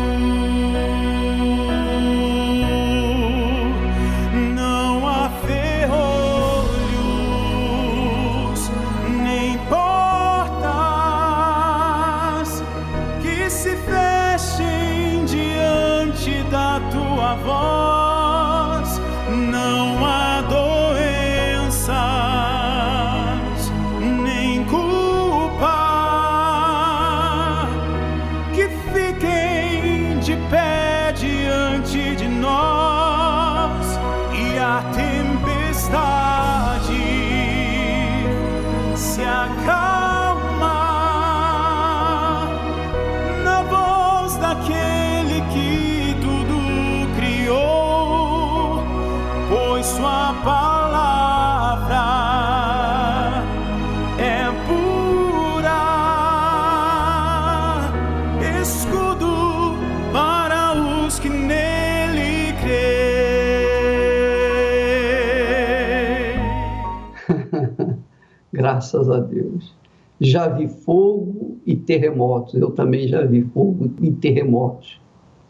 [71.84, 72.54] Terremotos.
[72.54, 75.00] Eu também já vi fogo e terremotos.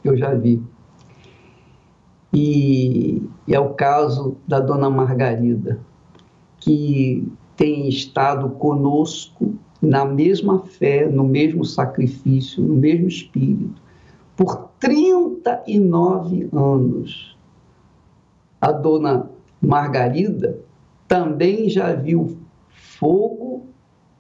[0.03, 0.63] Eu já vi.
[2.33, 5.79] E, é o caso da dona Margarida,
[6.59, 13.81] que tem estado conosco na mesma fé, no mesmo sacrifício, no mesmo espírito,
[14.37, 17.37] por 39 anos.
[18.61, 20.59] A dona Margarida
[21.07, 22.39] também já viu
[22.71, 23.67] fogo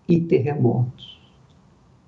[0.08, 1.13] e terremotos.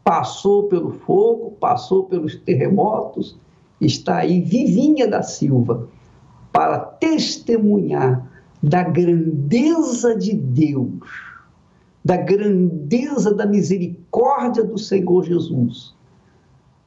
[0.07, 3.37] Passou pelo fogo, passou pelos terremotos,
[3.81, 5.89] está aí vivinha da Silva
[6.53, 8.31] para testemunhar
[8.63, 11.01] da grandeza de Deus,
[12.05, 15.93] da grandeza da misericórdia do Senhor Jesus,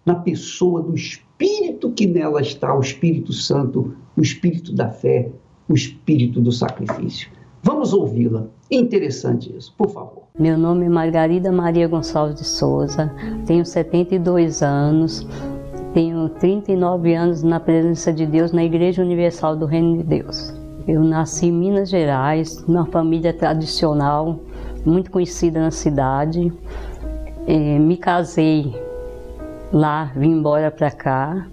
[0.06, 5.30] na pessoa do Espírito que nela está, o Espírito Santo, o Espírito da fé,
[5.68, 7.30] o Espírito do sacrifício.
[7.62, 8.46] Vamos ouvi-la.
[8.72, 10.24] Interessante isso, por favor.
[10.38, 13.14] Meu nome é Margarida Maria Gonçalves de Souza,
[13.46, 15.28] tenho 72 anos,
[15.94, 20.54] tenho 39 anos na presença de Deus na Igreja Universal do Reino de Deus.
[20.88, 24.40] Eu nasci em Minas Gerais, numa família tradicional,
[24.86, 26.52] muito conhecida na cidade.
[27.46, 28.74] É, me casei
[29.74, 31.48] lá, vim embora para cá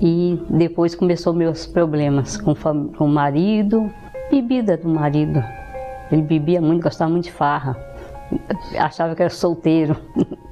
[0.00, 3.90] e depois começou meus problemas com, com o marido,
[4.30, 5.42] bebida do marido.
[6.10, 7.76] Ele bebia muito, gostava muito de farra,
[8.78, 9.96] achava que era solteiro.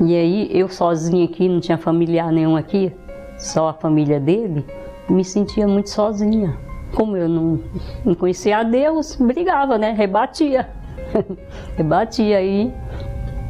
[0.00, 2.92] E aí eu sozinha aqui, não tinha familiar nenhum aqui,
[3.36, 4.64] só a família dele,
[5.10, 6.56] me sentia muito sozinha.
[6.94, 7.58] Como eu não,
[8.04, 9.90] não conhecia a Deus, brigava, né?
[9.90, 10.68] Rebatia.
[11.76, 12.72] Rebatia aí,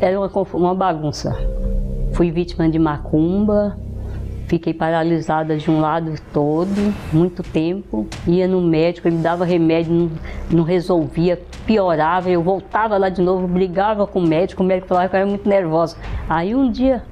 [0.00, 1.36] era uma, uma bagunça.
[2.14, 3.76] Fui vítima de macumba,
[4.48, 8.06] Fiquei paralisada de um lado todo, muito tempo.
[8.26, 10.10] Ia no médico, ele dava remédio, não,
[10.50, 12.30] não resolvia, piorava.
[12.30, 14.62] Eu voltava lá de novo, brigava com o médico.
[14.62, 15.98] O médico falava que eu era muito nervosa.
[16.26, 17.02] Aí um dia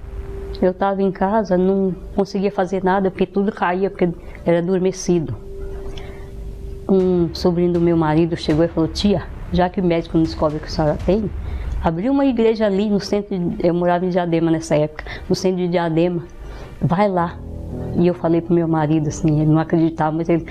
[0.62, 4.08] eu estava em casa, não conseguia fazer nada porque tudo caía, porque
[4.46, 5.36] era adormecido.
[6.88, 10.58] Um sobrinho do meu marido chegou e falou: Tia, já que o médico não descobre
[10.58, 11.30] que a senhora tem,
[11.84, 13.38] abriu uma igreja ali no centro.
[13.38, 16.22] De, eu morava em Diadema nessa época, no centro de Diadema
[16.80, 17.38] vai lá.
[17.98, 20.46] E eu falei pro meu marido assim, ele não acreditava, mas ele,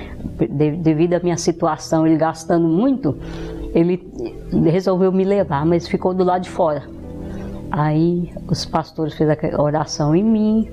[0.78, 3.18] devido à minha situação, ele gastando muito,
[3.74, 4.02] ele
[4.66, 6.84] resolveu me levar, mas ficou do lado de fora.
[7.72, 10.70] Aí os pastores fizeram a oração em mim,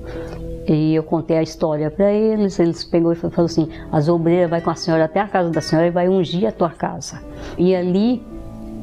[0.67, 4.61] e eu contei a história para eles, eles pegou e falou assim, as obreiras vai
[4.61, 7.21] com a senhora até a casa da senhora e vai ungir a tua casa.
[7.57, 8.23] E ali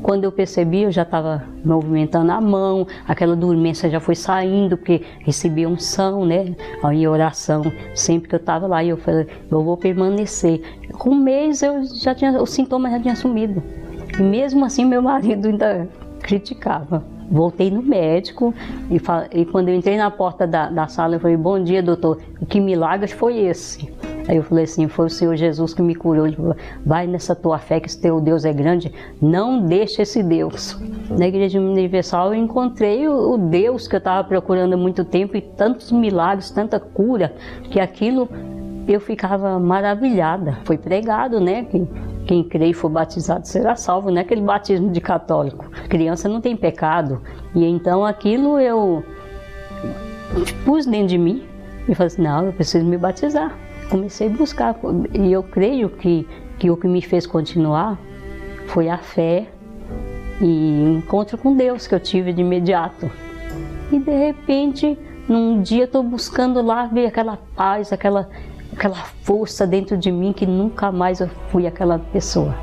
[0.02, 5.02] quando eu percebi, eu já estava movimentando a mão, aquela dormência já foi saindo, porque
[5.20, 6.54] recebi unção, né?
[6.92, 7.62] Em oração,
[7.94, 10.60] sempre que eu estava lá, eu falei, eu vou permanecer.
[10.94, 13.62] Com um mês eu já tinha, os sintomas já tinham sumido.
[14.18, 15.88] E mesmo assim meu marido ainda
[16.20, 17.04] criticava.
[17.30, 18.52] Voltei no médico
[18.90, 19.00] e,
[19.40, 22.58] e quando eu entrei na porta da, da sala, eu falei, bom dia, doutor, que
[22.58, 23.88] milagre foi esse?
[24.28, 26.26] Aí eu falei assim, foi o Senhor Jesus que me curou.
[26.26, 30.22] Ele falou, vai nessa tua fé que esse teu Deus é grande, não deixe esse
[30.22, 30.78] Deus.
[31.10, 35.40] Na Igreja Universal eu encontrei o, Deus que eu estava procurando há muito tempo e
[35.40, 37.34] tantos milagres, tanta cura,
[37.70, 38.28] que aquilo
[38.86, 40.58] eu ficava maravilhada.
[40.64, 41.64] Foi pregado, né?
[41.64, 41.88] Quem,
[42.26, 45.68] quem crê e for batizado será salvo, não é aquele batismo de católico.
[45.88, 47.20] Criança não tem pecado.
[47.54, 49.02] E então aquilo eu
[50.64, 51.44] pus dentro de mim
[51.88, 53.52] e falei assim, não, eu preciso me batizar
[53.90, 54.76] comecei a buscar.
[55.12, 56.26] E eu creio que,
[56.58, 57.98] que o que me fez continuar
[58.68, 59.48] foi a fé
[60.40, 63.10] e encontro com Deus que eu tive de imediato.
[63.92, 64.96] E de repente,
[65.28, 68.30] num dia estou buscando lá ver aquela paz, aquela,
[68.72, 72.54] aquela força dentro de mim que nunca mais eu fui aquela pessoa.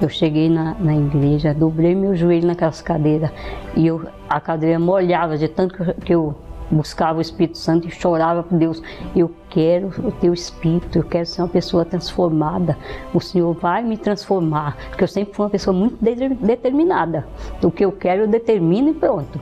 [0.00, 3.30] Eu cheguei na, na igreja, dobrei meu joelho naquelas cadeiras
[3.76, 6.34] e eu, a cadeira molhava de tanto que eu
[6.72, 8.82] buscava o Espírito Santo e chorava por Deus.
[9.14, 12.76] Eu quero o teu Espírito, eu quero ser uma pessoa transformada.
[13.12, 17.26] O Senhor vai me transformar, porque eu sempre fui uma pessoa muito determinada.
[17.62, 19.40] O que eu quero eu determino e pronto.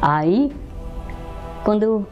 [0.00, 0.50] Aí,
[1.62, 2.06] quando eu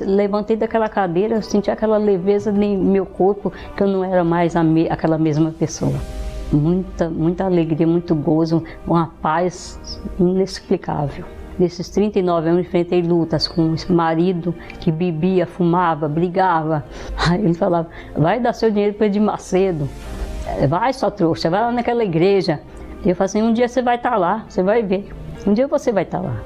[0.00, 4.54] levantei daquela cadeira, eu senti aquela leveza no meu corpo, que eu não era mais
[4.54, 5.94] me aquela mesma pessoa.
[6.52, 11.35] Muita, muita alegria, muito gozo, uma paz inexplicável.
[11.58, 16.84] Nesses 39 anos, enfrentei lutas com o marido que bebia, fumava, brigava.
[17.28, 19.88] Aí ele falava: vai dar seu dinheiro para Edir Macedo,
[20.68, 22.60] vai, sua trouxa, vai lá naquela igreja.
[23.04, 25.08] E eu falei assim: um dia você vai estar tá lá, você vai ver.
[25.46, 26.36] Um dia você vai estar tá lá.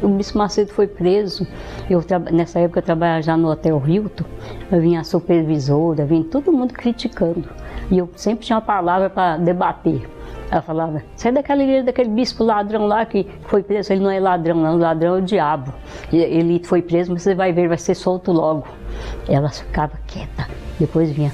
[0.00, 1.46] O Bispo Macedo foi preso.
[1.90, 4.24] Eu, nessa época eu trabalhava já no Hotel Hilton.
[4.70, 7.48] Eu vinha a supervisora, vinha todo mundo criticando.
[7.90, 10.08] E eu sempre tinha uma palavra para debater.
[10.50, 13.92] Ela falava, sai daquela igreja daquele bispo ladrão lá que foi preso.
[13.92, 15.72] Ele não é ladrão, não, o ladrão é o diabo.
[16.12, 18.66] Ele foi preso, mas você vai ver, vai ser solto logo.
[19.28, 20.46] Ela ficava quieta.
[20.78, 21.32] Depois vinha,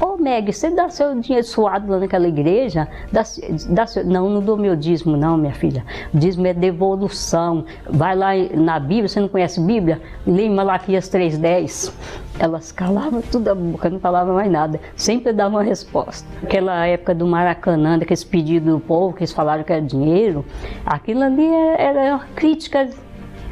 [0.00, 2.86] Ô Meg, você dá seu dinheiro suado lá naquela igreja?
[3.10, 3.24] Dá,
[3.68, 4.04] dá seu...
[4.04, 5.84] Não, não dou meu dízimo, não, minha filha.
[6.14, 7.64] O dízimo é devolução.
[7.90, 10.00] Vai lá na Bíblia, você não conhece Bíblia?
[10.24, 11.92] Lê Malaquias 3,10.
[12.38, 14.80] Elas calavam tudo a boca, não falavam mais nada.
[14.94, 16.28] Sempre davam uma resposta.
[16.44, 20.44] Aquela época do Maracanã, daqueles pedidos do povo, que eles falaram que era dinheiro,
[20.86, 22.88] aquilo ali é, era uma crítica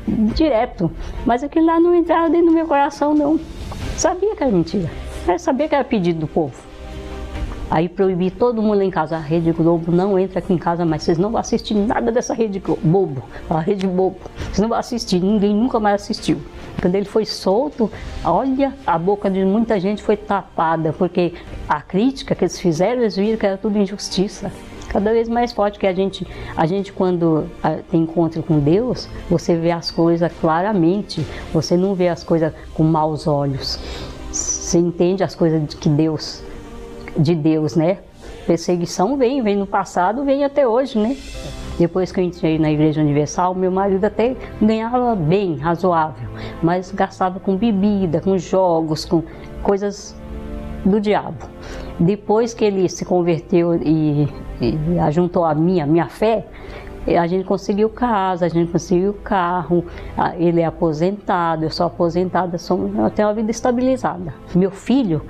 [0.07, 0.93] direto.
[1.25, 3.41] Mas aquilo lá não entrava dentro do meu coração, não.
[3.97, 4.89] Sabia que era mentira.
[5.29, 6.55] Eu sabia que era pedido do povo.
[7.69, 9.17] Aí proibi todo mundo em casa.
[9.17, 11.03] A Rede Globo não entra aqui em casa mais.
[11.03, 12.81] Vocês não vão assistir nada dessa Rede Globo.
[12.85, 13.23] Bobo.
[13.51, 14.19] A Rede Bobo.
[14.37, 15.21] Vocês não vão assistir.
[15.21, 16.39] Ninguém nunca mais assistiu.
[16.81, 17.91] Quando ele foi solto,
[18.25, 20.93] olha, a boca de muita gente foi tapada.
[20.93, 21.35] Porque
[21.69, 24.53] a crítica que eles fizeram, eles viram que era tudo injustiça.
[24.89, 26.25] cada vez mais forte, que a gente,
[26.57, 31.97] a gente quando ah, tem encontro com Deus, você vê as coisas claramente, você não
[31.97, 33.81] vê as coisas com maus olhos.
[34.67, 36.43] Você entende as coisas que Deus,
[37.17, 37.99] de Deus, né?
[38.49, 41.17] Perseguição vem, vem no passado, vem até hoje, né?
[41.79, 46.29] Depois que eu entrei na Igreja Universal, meu marido até ganhava bem, razoável,
[46.61, 49.23] mas gastava com bebida, com jogos, com
[49.63, 50.17] coisas
[50.85, 51.49] do diabo.
[52.01, 54.29] Depois que ele se converteu e,
[54.61, 56.45] e ajuntou a minha, minha fé,
[57.07, 59.85] a gente conseguiu casa, a gente conseguiu carro,
[60.37, 64.35] ele é aposentado, eu sou aposentada, eu tenho uma vida estabilizada.
[64.55, 65.23] Meu filho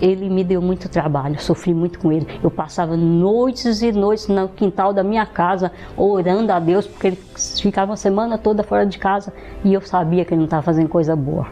[0.00, 2.26] ele me deu muito trabalho, sofri muito com ele.
[2.42, 7.18] Eu passava noites e noites no quintal da minha casa orando a Deus, porque ele
[7.60, 9.32] ficava a semana toda fora de casa
[9.62, 11.46] e eu sabia que ele não estava fazendo coisa boa.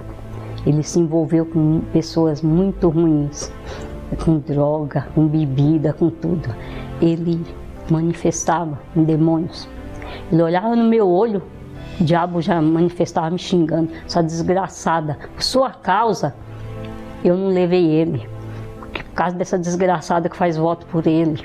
[0.67, 3.53] Ele se envolveu com pessoas muito ruins,
[4.25, 6.55] com droga, com bebida, com tudo.
[7.01, 7.45] Ele
[7.91, 9.69] manifestava em demônios.
[10.31, 11.43] Ele olhava no meu olho,
[12.01, 16.35] o diabo já manifestava me xingando, essa desgraçada, por sua causa
[17.25, 18.29] eu não levei ele
[19.19, 21.45] causa dessa desgraçada que faz voto por ele.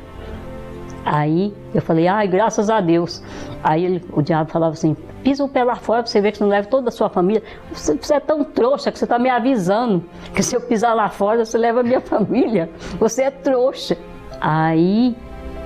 [1.04, 3.24] Aí eu falei, ai, graças a Deus.
[3.64, 6.38] Aí ele, o diabo falava assim: pisa o pé lá fora pra você ver que
[6.38, 7.42] você não leva toda a sua família.
[7.74, 10.04] Você, você é tão trouxa que você tá me avisando
[10.36, 12.70] que se eu pisar lá fora você leva a minha família.
[13.00, 13.98] Você é trouxa.
[14.40, 15.18] Aí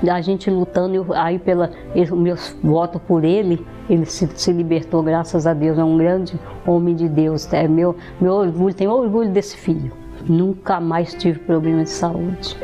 [0.09, 1.71] a gente lutando, eu, aí pela
[2.11, 5.77] o meu voto por ele, ele se, se, libertou, graças a Deus.
[5.77, 7.51] É um grande homem de Deus.
[7.51, 9.91] É meu, meu orgulho, tenho orgulho desse filho.
[10.27, 12.57] Nunca mais tive problema de saúde.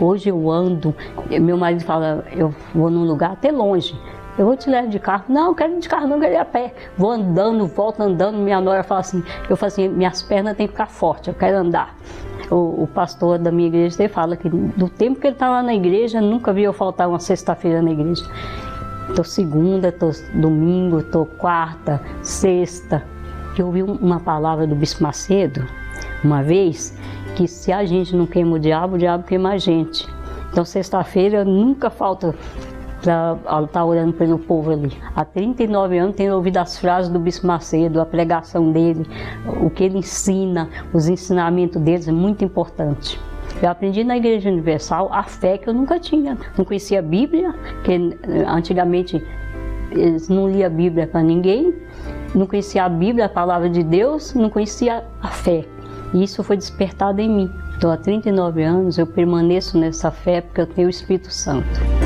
[0.00, 0.94] Hoje eu ando,
[1.40, 3.94] meu marido fala, eu vou num lugar até longe.
[4.40, 5.24] Eu vou te levar de carro.
[5.28, 6.72] Não, eu quero ir de carro, não, quero ir a pé.
[6.96, 8.38] Vou andando, volto andando.
[8.38, 11.58] Minha nora fala assim, eu falo assim, minhas pernas têm que ficar fortes, eu quero
[11.58, 11.94] andar.
[12.50, 15.62] O, o, pastor da minha igreja ele fala que do tempo que ele está lá
[15.62, 18.24] na igreja, nunca vi eu faltar uma sexta-feira na igreja.
[19.14, 23.04] Tô segunda, tô domingo, tô quarta, sexta.
[23.58, 25.66] Eu ouvi uma palavra do Bispo Macedo,
[26.24, 26.96] uma vez,
[27.36, 30.08] que se a gente não queima o diabo, o diabo queima a gente.
[30.50, 32.34] Então, sexta-feira nunca falta
[33.02, 34.92] para estar tá orando pelo povo ali.
[35.14, 39.06] Há 39 anos tenho ouvido as frases do Bispo Macedo, a pregação dele,
[39.62, 43.20] o que ele ensina, os ensinamentos deles é muito importante.
[43.62, 46.38] Eu aprendi na Igreja Universal a fé que eu nunca tinha.
[46.56, 49.22] Não conhecia a Bíblia, que eh, antigamente
[49.90, 51.74] eles não lia a Bíblia para ninguém,
[52.34, 55.64] não conhecia a Bíblia, a palavra de Deus, não conhecia a fé.
[56.14, 57.50] E isso foi despertado em mim.
[57.76, 61.99] Então, há 39 anos eu permaneço nessa fé porque eu tenho o Espírito Santo.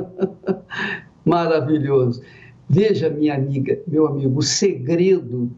[1.24, 2.22] Maravilhoso.
[2.68, 5.50] Veja, minha amiga, meu amigo, o segredo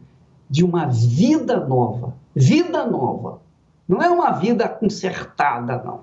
[0.49, 2.15] de uma vida nova.
[2.35, 3.41] Vida nova.
[3.87, 6.01] Não é uma vida consertada, não.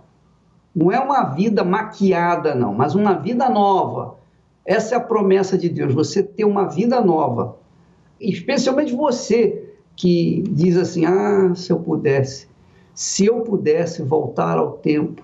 [0.75, 4.17] Não é uma vida maquiada, não, mas uma vida nova.
[4.65, 7.59] Essa é a promessa de Deus, você ter uma vida nova
[8.21, 12.47] especialmente você que diz assim: ah, se eu pudesse,
[12.95, 15.23] se eu pudesse voltar ao tempo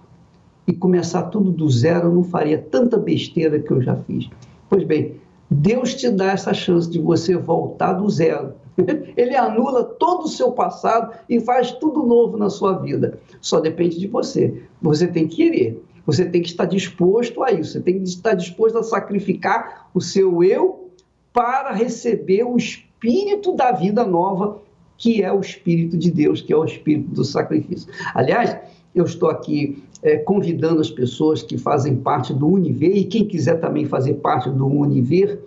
[0.66, 4.28] e começar tudo do zero, eu não faria tanta besteira que eu já fiz.
[4.68, 5.16] Pois bem,
[5.50, 8.54] Deus te dá essa chance de você voltar do zero.
[9.16, 13.18] Ele anula todo o seu passado e faz tudo novo na sua vida.
[13.40, 14.62] Só depende de você.
[14.82, 15.82] Você tem que querer.
[16.04, 17.72] Você tem que estar disposto a isso.
[17.72, 20.90] Você tem que estar disposto a sacrificar o seu eu
[21.32, 24.58] para receber o espírito da vida nova,
[24.96, 27.92] que é o Espírito de Deus, que é o Espírito do sacrifício.
[28.14, 28.56] Aliás,
[28.94, 33.56] eu estou aqui é, convidando as pessoas que fazem parte do Univer e quem quiser
[33.56, 35.42] também fazer parte do Univer,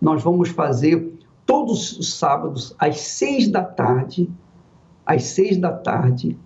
[0.00, 4.28] nós vamos fazer todos os sábados às seis da tarde,
[5.06, 6.36] às seis da tarde,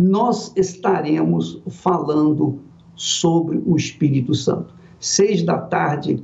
[0.00, 2.60] nós estaremos falando
[2.94, 4.72] sobre o Espírito Santo.
[5.00, 6.22] Seis da tarde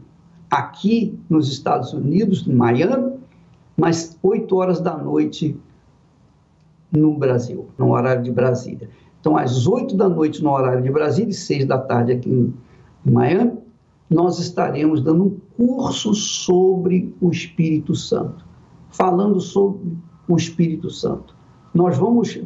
[0.48, 3.14] aqui nos Estados Unidos, em Miami,
[3.76, 5.58] mas 8 horas da noite
[6.92, 8.88] no Brasil, no horário de Brasília.
[9.20, 12.54] Então, às 8 da noite no horário de Brasília e 6 da tarde aqui em
[13.10, 13.58] Miami,
[14.08, 18.44] nós estaremos dando um curso sobre o Espírito Santo,
[18.90, 19.92] falando sobre
[20.26, 21.36] o Espírito Santo.
[21.74, 22.40] Nós vamos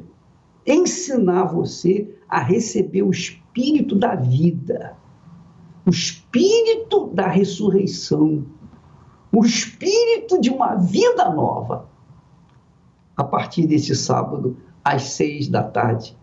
[0.67, 4.97] ensinar você a receber o Espírito da vida,
[5.87, 8.45] o Espírito da ressurreição,
[9.33, 11.89] o espírito de uma vida nova.
[13.17, 16.17] A partir desse sábado, às seis da tarde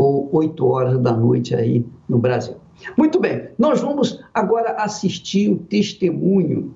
[0.00, 2.56] ou oito horas da noite aí no Brasil.
[2.96, 6.74] Muito bem, nós vamos agora assistir o testemunho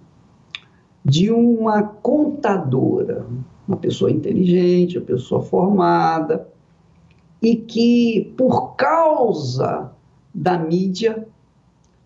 [1.03, 3.27] de uma contadora,
[3.66, 6.47] uma pessoa inteligente, uma pessoa formada,
[7.41, 9.91] e que, por causa
[10.35, 11.27] da mídia,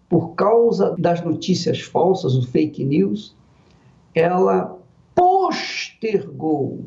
[0.09, 3.37] por causa das notícias falsas, o fake news,
[4.15, 4.79] ela
[5.15, 6.87] postergou,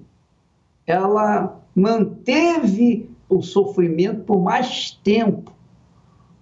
[0.88, 5.53] ela manteve o sofrimento por mais tempo,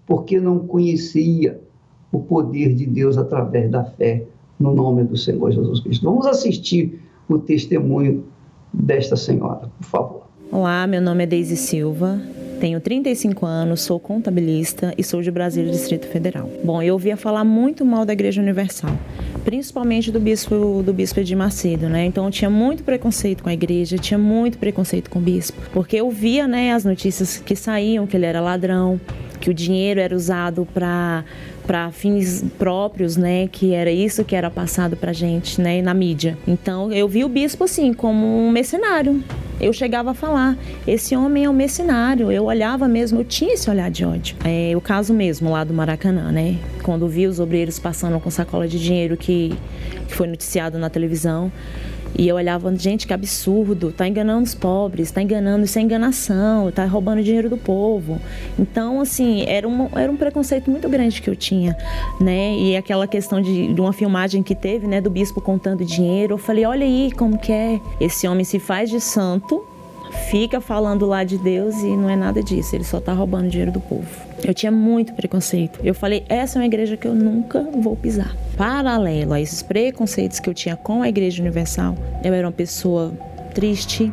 [0.07, 1.61] porque não conhecia
[2.11, 4.23] o poder de Deus através da fé
[4.59, 6.03] no nome do Senhor Jesus Cristo.
[6.03, 8.25] Vamos assistir o testemunho
[8.73, 10.23] desta senhora, por favor.
[10.51, 12.19] Olá, meu nome é Deise Silva,
[12.59, 16.49] tenho 35 anos, sou contabilista e sou de Brasília, Distrito Federal.
[16.63, 18.89] Bom, eu ouvia falar muito mal da Igreja Universal,
[19.49, 22.05] principalmente do bispo do bispo de Macedo, né?
[22.05, 25.95] Então eu tinha muito preconceito com a igreja, tinha muito preconceito com o bispo, porque
[25.95, 29.01] eu via, né, as notícias que saíam que ele era ladrão,
[29.41, 31.23] que o dinheiro era usado para
[31.69, 36.35] para fins próprios, né, que era isso que era passado para gente, né, na mídia.
[36.47, 39.23] Então eu vi o bispo assim como um mercenário.
[39.61, 40.57] Eu chegava a falar,
[40.87, 42.31] esse homem é um mercenário.
[42.31, 44.35] Eu olhava mesmo, eu tinha esse olhar de ódio.
[44.43, 46.57] É o caso mesmo lá do Maracanã, né?
[46.81, 49.55] Quando vi os obreiros passando com sacola de dinheiro que,
[50.07, 51.51] que foi noticiado na televisão.
[52.19, 56.69] E eu olhava, gente, que absurdo, tá enganando os pobres, tá enganando, isso é enganação,
[56.69, 58.19] tá roubando dinheiro do povo.
[58.59, 61.77] Então, assim, era, um era um preconceito muito grande que eu tinha,
[62.19, 62.57] né?
[62.57, 66.37] E aquela questão de, de uma filmagem que teve, né, do bispo contando dinheiro, eu
[66.37, 69.65] falei, olha aí como que é, esse homem se faz de santo,
[70.29, 73.71] fica falando lá de Deus e não é nada disso, ele só tá roubando dinheiro
[73.71, 74.07] do povo.
[74.43, 75.79] Eu tinha muito preconceito.
[75.83, 78.35] Eu falei, essa é uma igreja que eu nunca vou pisar.
[78.55, 83.13] Paralelo a esses preconceitos que eu tinha com a Igreja Universal, eu era uma pessoa
[83.53, 84.11] triste,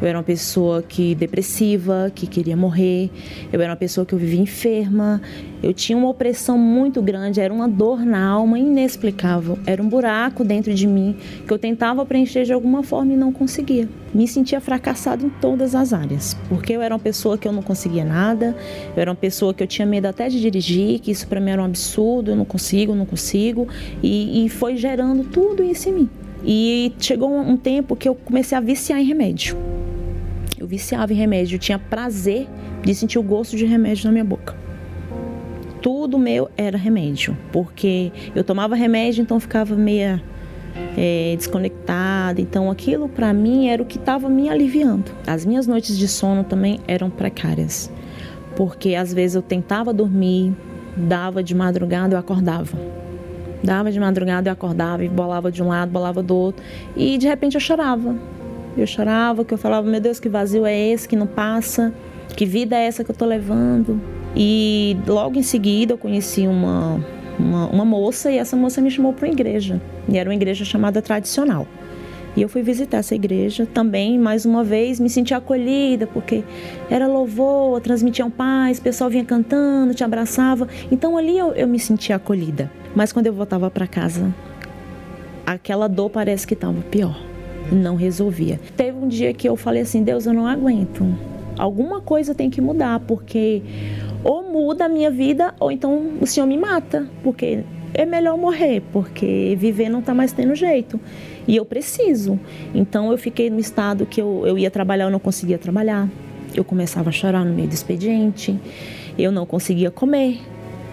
[0.00, 3.10] eu era uma pessoa que depressiva, que queria morrer.
[3.52, 5.20] Eu era uma pessoa que eu vivia enferma.
[5.62, 9.58] Eu tinha uma opressão muito grande, era uma dor na alma inexplicável.
[9.66, 11.16] Era um buraco dentro de mim
[11.46, 13.88] que eu tentava preencher de alguma forma e não conseguia.
[14.12, 17.62] Me sentia fracassado em todas as áreas, porque eu era uma pessoa que eu não
[17.62, 18.54] conseguia nada.
[18.94, 21.50] Eu era uma pessoa que eu tinha medo até de dirigir, que isso para mim
[21.50, 22.30] era um absurdo.
[22.30, 23.66] Eu não consigo, não consigo.
[24.02, 26.10] E, e foi gerando tudo isso em mim.
[26.44, 29.56] E chegou um tempo que eu comecei a viciar em remédio.
[30.64, 32.48] Eu viciava em remédio, eu tinha prazer
[32.82, 34.56] de sentir o gosto de remédio na minha boca.
[35.82, 40.22] Tudo meu era remédio, porque eu tomava remédio, então ficava meia
[40.96, 42.40] é, desconectada.
[42.40, 45.12] Então aquilo para mim era o que estava me aliviando.
[45.26, 47.92] As minhas noites de sono também eram precárias,
[48.56, 50.54] porque às vezes eu tentava dormir,
[50.96, 52.78] dava de madrugada eu acordava
[53.64, 56.62] Dava de madrugada, eu acordava e bolava de um lado, bolava do outro.
[56.94, 58.14] E de repente eu chorava.
[58.76, 61.92] Eu chorava, que eu falava, meu Deus, que vazio é esse que não passa?
[62.36, 64.00] Que vida é essa que eu tô levando?
[64.36, 67.00] E logo em seguida eu conheci uma,
[67.38, 69.80] uma, uma moça e essa moça me chamou para uma igreja.
[70.08, 71.68] E era uma igreja chamada tradicional.
[72.36, 76.42] E eu fui visitar essa igreja também, mais uma vez, me senti acolhida, porque
[76.90, 80.66] era louvor, transmitiam paz, o pessoal vinha cantando, te abraçava.
[80.90, 82.68] Então ali eu, eu me sentia acolhida.
[82.94, 84.34] Mas quando eu voltava para casa,
[85.46, 87.16] aquela dor parece que estava pior.
[87.72, 88.60] Não resolvia.
[88.76, 91.04] Teve um dia que eu falei assim: Deus, eu não aguento.
[91.58, 93.62] Alguma coisa tem que mudar, porque
[94.24, 97.62] ou muda a minha vida, ou então o Senhor me mata, porque
[97.92, 100.98] é melhor morrer, porque viver não está mais tendo jeito.
[101.46, 102.38] E eu preciso.
[102.74, 106.08] Então eu fiquei no estado que eu, eu ia trabalhar, eu não conseguia trabalhar.
[106.54, 108.58] Eu começava a chorar no meio do expediente.
[109.16, 110.40] Eu não conseguia comer,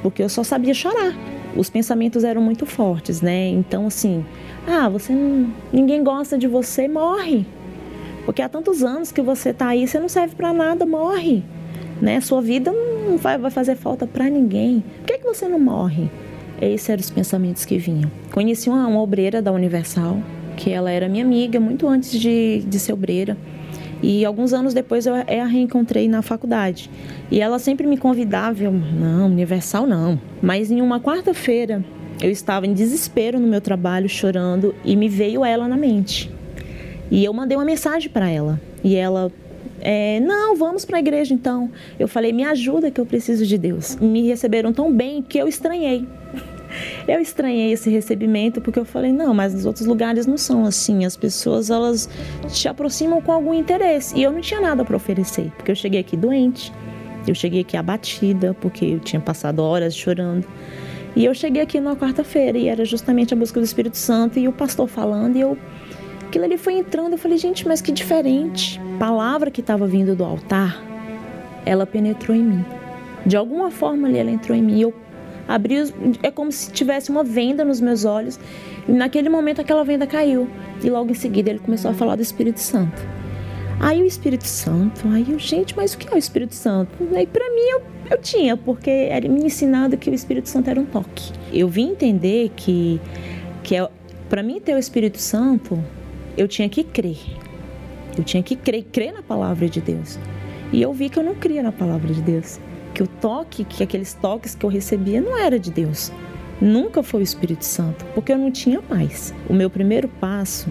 [0.03, 1.15] porque eu só sabia chorar.
[1.55, 3.47] Os pensamentos eram muito fortes, né?
[3.47, 4.23] Então assim,
[4.67, 7.45] ah, você não, ninguém gosta de você, morre.
[8.25, 11.43] Porque há tantos anos que você está aí, você não serve para nada, morre.
[11.99, 12.19] Né?
[12.21, 14.83] Sua vida não vai, vai fazer falta para ninguém.
[14.99, 16.09] Por que, que você não morre?
[16.61, 18.11] Esses eram os pensamentos que vinham.
[18.31, 20.21] Conheci uma, uma obreira da Universal,
[20.55, 23.35] que ela era minha amiga muito antes de, de ser obreira.
[24.03, 26.89] E alguns anos depois eu a reencontrei na faculdade.
[27.29, 30.19] E ela sempre me convidava, eu, não, Universal não.
[30.41, 31.83] Mas em uma quarta-feira
[32.21, 36.31] eu estava em desespero no meu trabalho, chorando, e me veio ela na mente.
[37.09, 38.61] E eu mandei uma mensagem para ela.
[38.83, 39.31] E ela,
[39.81, 41.69] é, não, vamos para a igreja então.
[41.99, 43.95] Eu falei, me ajuda que eu preciso de Deus.
[43.95, 46.07] Me receberam tão bem que eu estranhei.
[47.05, 51.03] Eu estranhei esse recebimento porque eu falei, não, mas nos outros lugares não são assim.
[51.03, 52.07] As pessoas, elas
[52.47, 54.17] te aproximam com algum interesse.
[54.17, 56.71] E eu não tinha nada para oferecer, porque eu cheguei aqui doente.
[57.27, 60.47] Eu cheguei aqui abatida, porque eu tinha passado horas chorando.
[61.15, 64.47] E eu cheguei aqui numa quarta-feira e era justamente a busca do Espírito Santo e
[64.47, 65.57] o pastor falando e eu
[66.27, 68.79] aquilo ali foi entrando, eu falei, gente, mas que diferente.
[68.97, 70.81] Palavra que estava vindo do altar,
[71.65, 72.65] ela penetrou em mim.
[73.25, 74.79] De alguma forma ali ela entrou em mim.
[74.79, 74.93] Eu
[75.45, 75.75] abri,
[76.23, 78.39] é como se tivesse uma venda nos meus olhos.
[78.87, 80.47] E naquele momento aquela venda caiu.
[80.81, 83.01] E logo em seguida ele começou a falar do Espírito Santo.
[83.79, 86.91] Aí o Espírito Santo, aí eu, gente, mas o que é o Espírito Santo?
[87.15, 87.81] Aí para mim eu,
[88.11, 91.31] eu tinha, porque era me ensinado que o Espírito Santo era um toque.
[91.53, 92.99] Eu vim entender que,
[93.63, 93.89] que é,
[94.29, 95.81] para mim ter o Espírito Santo,
[96.37, 97.17] eu tinha que crer.
[98.17, 100.19] Eu tinha que crer, crer na palavra de Deus.
[100.73, 102.59] E eu vi que eu não cria na palavra de Deus.
[102.93, 106.11] Que o toque, que aqueles toques que eu recebia não era de Deus.
[106.59, 109.33] Nunca foi o Espírito Santo, porque eu não tinha mais.
[109.49, 110.69] O meu primeiro passo,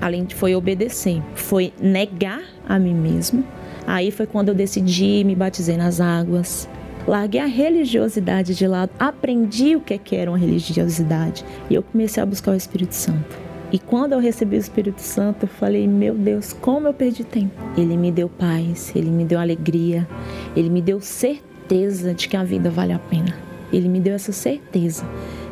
[0.00, 3.44] além de foi obedecer, foi negar a mim mesmo.
[3.88, 6.68] Aí foi quando eu decidi me batizei nas águas.
[7.06, 12.22] Larguei a religiosidade de lado, aprendi o que é era uma religiosidade e eu comecei
[12.22, 13.38] a buscar o Espírito Santo.
[13.72, 17.54] E quando eu recebi o Espírito Santo, eu falei: Meu Deus, como eu perdi tempo.
[17.78, 20.06] Ele me deu paz, ele me deu alegria,
[20.54, 23.34] ele me deu certeza de que a vida vale a pena.
[23.72, 25.02] Ele me deu essa certeza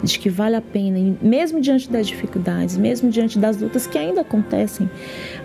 [0.03, 4.21] de que vale a pena, mesmo diante das dificuldades, mesmo diante das lutas que ainda
[4.21, 4.91] acontecem.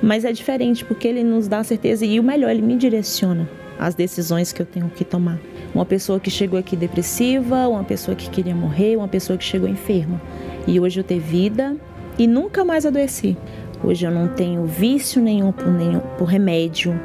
[0.01, 3.49] Mas é diferente porque ele nos dá certeza e o melhor, ele me direciona
[3.79, 5.39] as decisões que eu tenho que tomar.
[5.73, 9.67] Uma pessoa que chegou aqui depressiva, uma pessoa que queria morrer, uma pessoa que chegou
[9.67, 10.21] enferma.
[10.67, 11.75] E hoje eu ter vida,
[12.19, 13.35] e nunca mais adoeci.
[13.83, 16.99] Hoje eu não tenho vício nenhum por, nenhum, por remédio,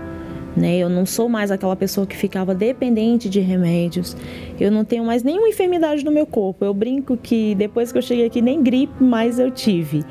[0.57, 0.79] né?
[0.79, 4.17] Eu não sou mais aquela pessoa que ficava dependente de remédios.
[4.59, 6.65] Eu não tenho mais nenhuma enfermidade no meu corpo.
[6.65, 10.05] Eu brinco que depois que eu cheguei aqui nem gripe mais eu tive,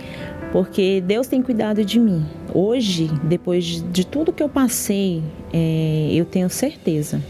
[0.51, 2.25] porque Deus tem cuidado de mim.
[2.53, 7.21] Hoje, depois de tudo que eu passei, é, eu tenho certeza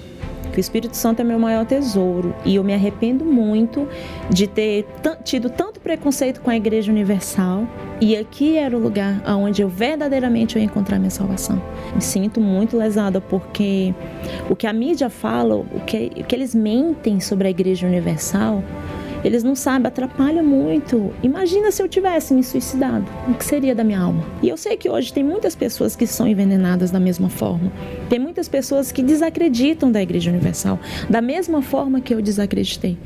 [0.55, 3.87] que o Espírito Santo é meu maior tesouro e eu me arrependo muito
[4.29, 4.87] de ter
[5.25, 7.67] tido tanto preconceito com a Igreja Universal
[7.99, 11.61] e aqui era o lugar onde eu verdadeiramente ia encontrar minha salvação.
[11.93, 13.93] Me sinto muito lesada porque
[14.49, 18.63] o que a mídia fala, o que, o que eles mentem sobre a Igreja Universal,
[19.25, 21.11] eles não sabem, atrapalha muito.
[21.23, 24.23] Imagina se eu tivesse me suicidado, o que seria da minha alma?
[24.43, 27.71] E eu sei que hoje tem muitas pessoas que são envenenadas da mesma forma.
[28.07, 32.99] Tem muitas pessoas que desacreditam da Igreja Universal, da mesma forma que eu desacreditei.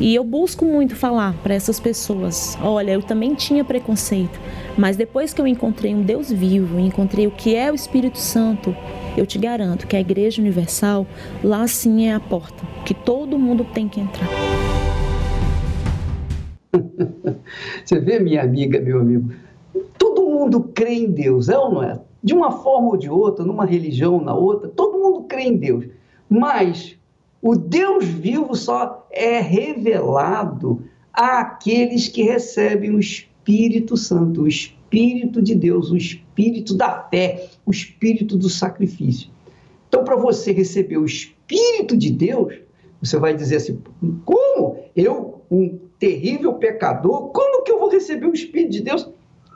[0.00, 4.40] E eu busco muito falar para essas pessoas: olha, eu também tinha preconceito,
[4.74, 8.74] mas depois que eu encontrei um Deus vivo, encontrei o que é o Espírito Santo,
[9.18, 11.06] eu te garanto que a Igreja Universal,
[11.44, 14.28] lá sim é a porta, que todo mundo tem que entrar.
[17.84, 19.32] Você vê, minha amiga, meu amigo,
[19.96, 22.00] todo mundo crê em Deus, é ou não é?
[22.22, 25.86] De uma forma ou de outra, numa religião, na outra, todo mundo crê em Deus.
[26.28, 26.96] Mas
[27.40, 35.54] o Deus vivo só é revelado àqueles que recebem o Espírito Santo, o Espírito de
[35.54, 39.30] Deus, o Espírito da fé, o Espírito do sacrifício.
[39.88, 42.54] Então, para você receber o Espírito de Deus,
[43.00, 43.80] você vai dizer assim:
[44.24, 49.08] como eu, um terrível pecador, como que eu vou receber o Espírito de Deus?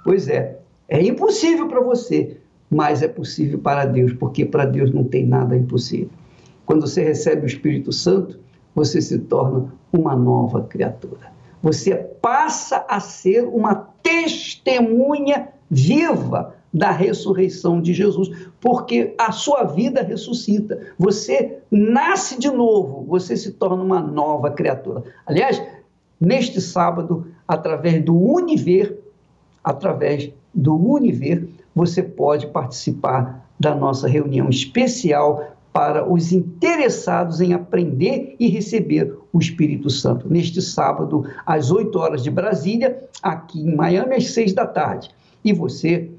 [0.05, 2.37] Pois é, é impossível para você,
[2.71, 6.11] mas é possível para Deus, porque para Deus não tem nada impossível.
[6.67, 8.39] Quando você recebe o Espírito Santo,
[8.75, 11.33] você se torna uma nova criatura.
[11.63, 20.03] Você passa a ser uma testemunha viva da ressurreição de Jesus, porque a sua vida
[20.03, 20.81] ressuscita.
[20.99, 25.03] Você nasce de novo, você se torna uma nova criatura.
[25.27, 25.63] Aliás,
[26.21, 28.99] neste sábado, através do Univer,
[29.63, 38.37] através do Univer, você pode participar da nossa reunião especial para os interessados em aprender
[38.39, 40.29] e receber o Espírito Santo.
[40.29, 45.11] Neste sábado, às 8 horas de Brasília, aqui em Miami, às 6 da tarde.
[45.43, 46.11] E você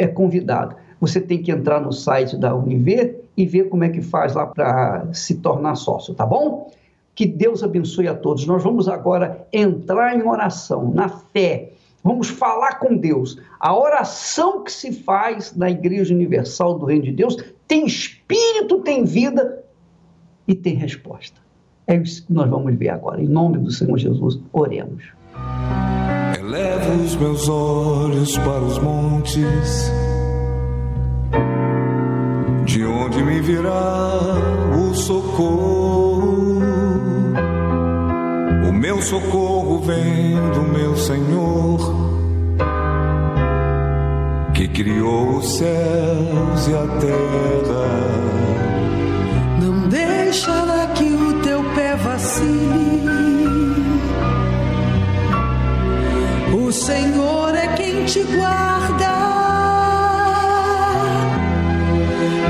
[0.00, 0.76] é convidado.
[0.98, 4.46] Você tem que entrar no site da Univer e ver como é que faz lá
[4.46, 6.70] para se tornar sócio, tá bom?
[7.14, 8.46] Que Deus abençoe a todos.
[8.46, 11.72] Nós vamos agora entrar em oração, na fé.
[12.02, 13.38] Vamos falar com Deus.
[13.58, 17.36] A oração que se faz na Igreja Universal do Reino de Deus
[17.68, 19.62] tem espírito, tem vida
[20.48, 21.38] e tem resposta.
[21.86, 23.20] É isso que nós vamos ver agora.
[23.20, 25.12] Em nome do Senhor Jesus, oremos.
[26.50, 29.92] Elevo os meus olhos para os montes,
[32.64, 34.18] de onde me virá
[34.76, 36.30] o socorro
[38.80, 41.78] meu socorro vem do meu Senhor,
[44.54, 48.59] que criou os céus e a terra.
[56.70, 59.08] O Senhor é quem te guarda.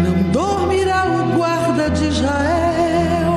[0.04, 3.32] Não dormirá o guarda de Israel.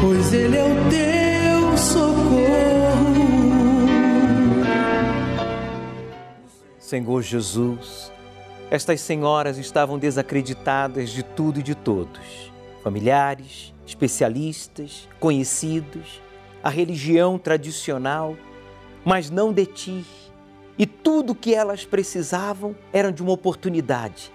[0.00, 3.18] pois Ele é o teu socorro.
[6.78, 8.12] Senhor Jesus,
[8.70, 12.52] estas senhoras estavam desacreditadas de tudo e de todos.
[12.84, 16.27] Familiares, especialistas, conhecidos,
[16.62, 18.36] a religião tradicional,
[19.04, 20.04] mas não de ti.
[20.78, 24.32] E tudo que elas precisavam era de uma oportunidade.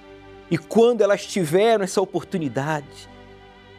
[0.51, 3.09] E quando elas tiveram essa oportunidade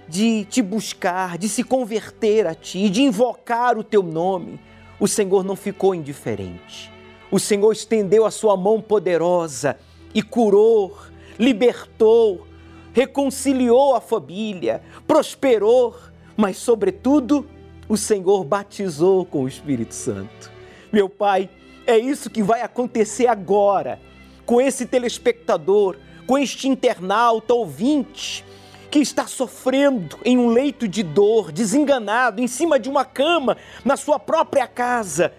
[0.08, 4.60] de te buscar, de se converter a ti, de invocar o teu nome,
[4.98, 6.90] o Senhor não ficou indiferente.
[7.30, 9.78] O Senhor estendeu a sua mão poderosa
[10.14, 10.96] e curou,
[11.38, 12.46] libertou,
[12.92, 15.96] reconciliou a família, prosperou,
[16.36, 17.46] mas, sobretudo,
[17.94, 20.50] o Senhor batizou com o Espírito Santo.
[20.92, 21.48] Meu Pai,
[21.86, 24.00] é isso que vai acontecer agora
[24.44, 28.44] com esse telespectador, com este internauta ouvinte
[28.90, 33.96] que está sofrendo em um leito de dor, desenganado, em cima de uma cama, na
[33.96, 35.32] sua própria casa,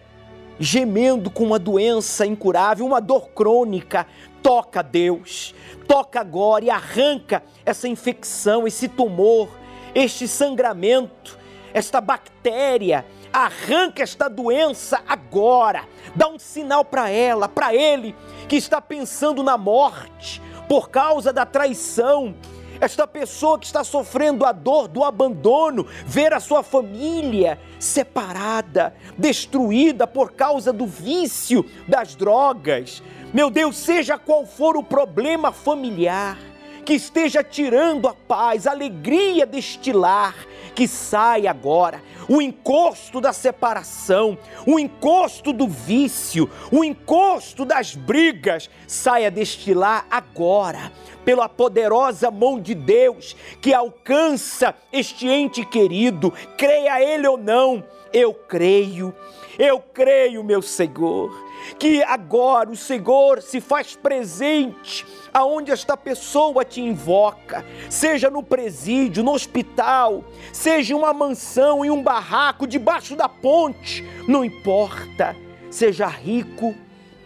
[0.57, 4.07] gemendo com uma doença incurável, uma dor crônica.
[4.41, 5.53] Toca, Deus,
[5.85, 9.49] toca agora e arranca essa infecção, esse tumor,
[9.93, 11.37] este sangramento,
[11.75, 13.05] esta bactéria.
[13.33, 15.83] Arranca esta doença agora.
[16.15, 18.15] Dá um sinal para ela, para ele
[18.47, 22.33] que está pensando na morte por causa da traição
[22.79, 30.05] esta pessoa que está sofrendo a dor do abandono, ver a sua família separada, destruída
[30.05, 33.01] por causa do vício das drogas.
[33.33, 36.37] Meu Deus, seja qual for o problema familiar,
[36.83, 40.35] que esteja tirando a paz, a alegria deste lar,
[40.75, 42.03] que sai agora.
[42.27, 50.05] O encosto da separação, o encosto do vício, o encosto das brigas, saia deste lar
[50.11, 50.91] agora
[51.23, 58.33] pela poderosa mão de Deus que alcança este ente querido, creia ele ou não, eu
[58.33, 59.13] creio,
[59.57, 61.44] eu creio, meu Senhor,
[61.77, 69.23] que agora o Senhor se faz presente aonde esta pessoa te invoca, seja no presídio,
[69.23, 75.35] no hospital, seja em uma mansão, em um barraco, debaixo da ponte, não importa,
[75.69, 76.73] seja rico,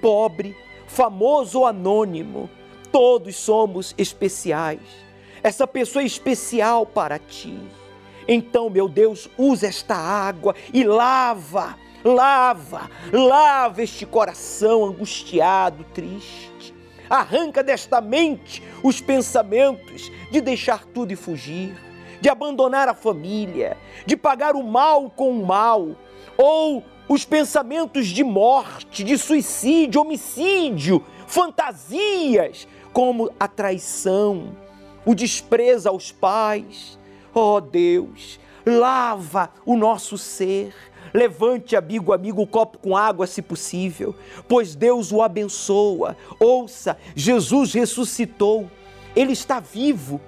[0.02, 0.56] pobre,
[0.88, 2.50] famoso ou anônimo
[2.92, 4.80] Todos somos especiais.
[5.44, 7.58] Essa pessoa é especial para ti.
[8.28, 16.74] Então, meu Deus, usa esta água e lava, lava, lava este coração angustiado, triste.
[17.10, 21.76] Arranca desta mente os pensamentos de deixar tudo e fugir,
[22.22, 25.96] de abandonar a família, de pagar o mal com o mal,
[26.38, 34.56] ou os pensamentos de morte, de suicídio, homicídio, fantasias como a traição,
[35.06, 37.00] o desprezo aos pais.
[37.34, 40.74] Oh Deus, lava o nosso ser.
[41.14, 44.16] Levante, amigo, amigo, o copo com água, se possível,
[44.48, 46.16] pois Deus o abençoa.
[46.40, 48.70] Ouça, Jesus ressuscitou,
[49.16, 50.22] Ele está vivo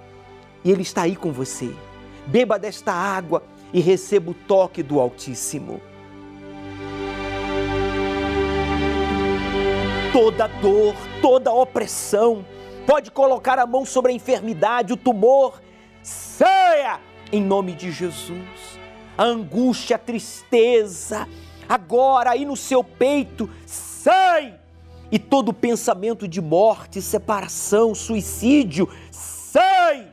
[0.64, 1.74] e Ele está aí com você.
[2.26, 5.82] Beba desta água e receba o toque do Altíssimo.
[10.12, 12.46] Toda dor, toda opressão,
[12.86, 15.62] pode colocar a mão sobre a enfermidade, o tumor,
[16.04, 17.00] saia
[17.32, 18.81] em nome de Jesus.
[19.18, 21.28] A angústia, a tristeza,
[21.68, 24.60] agora aí no seu peito, sai!
[25.12, 30.08] E todo pensamento de morte, separação, suicídio, sai!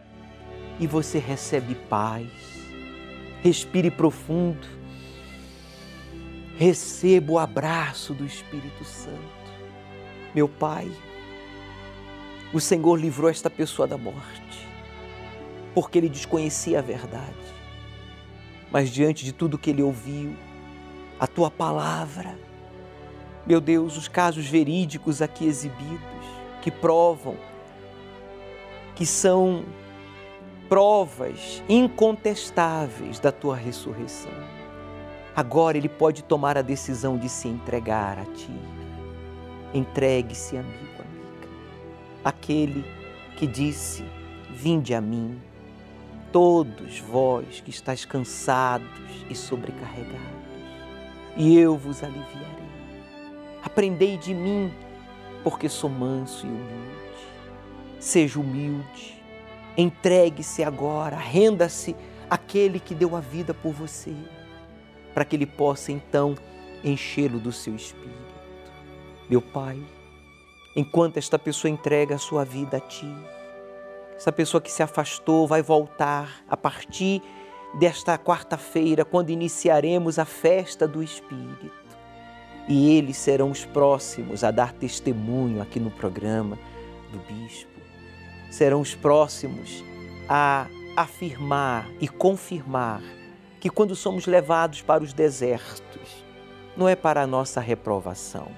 [0.80, 2.28] E você recebe paz.
[3.42, 4.66] Respire profundo.
[6.56, 9.38] Receba o abraço do Espírito Santo.
[10.34, 10.90] Meu Pai,
[12.52, 14.66] o Senhor livrou esta pessoa da morte,
[15.74, 17.57] porque ele desconhecia a verdade.
[18.70, 20.34] Mas diante de tudo que ele ouviu,
[21.18, 22.38] a tua palavra,
[23.46, 25.98] meu Deus, os casos verídicos aqui exibidos,
[26.60, 27.36] que provam,
[28.94, 29.64] que são
[30.68, 34.32] provas incontestáveis da tua ressurreição.
[35.34, 38.50] Agora ele pode tomar a decisão de se entregar a ti.
[39.72, 40.88] Entregue-se, amigo
[42.28, 42.84] aquele
[43.36, 44.04] que disse:
[44.50, 45.40] Vinde a mim,
[46.32, 48.88] todos vós que estáis cansados
[49.28, 50.20] e sobrecarregados,
[51.36, 52.68] e eu vos aliviarei.
[53.62, 54.72] Aprendei de mim,
[55.42, 56.98] porque sou manso e humilde.
[57.98, 59.22] Seja humilde,
[59.76, 61.96] entregue-se agora, renda-se
[62.30, 64.14] àquele que deu a vida por você,
[65.12, 66.36] para que ele possa então
[66.84, 68.16] enchê-lo do seu espírito.
[69.28, 69.82] Meu Pai,
[70.76, 73.12] enquanto esta pessoa entrega a sua vida a Ti.
[74.18, 77.22] Essa pessoa que se afastou vai voltar a partir
[77.78, 81.70] desta quarta-feira, quando iniciaremos a festa do Espírito.
[82.68, 86.58] e eles serão os próximos a dar testemunho aqui no programa
[87.10, 87.80] do bispo.
[88.50, 89.82] Serão os próximos
[90.28, 90.66] a
[90.96, 93.00] afirmar e confirmar
[93.60, 96.24] que quando somos levados para os desertos,
[96.76, 98.48] não é para a nossa reprovação,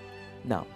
[0.45, 0.67] não,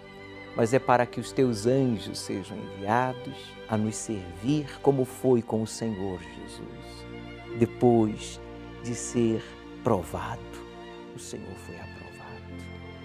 [0.55, 3.35] mas é para que os teus anjos sejam enviados
[3.67, 7.05] a nos servir como foi com o Senhor Jesus.
[7.57, 8.39] Depois
[8.83, 9.43] de ser
[9.83, 10.41] provado,
[11.15, 11.95] o Senhor foi aprovado.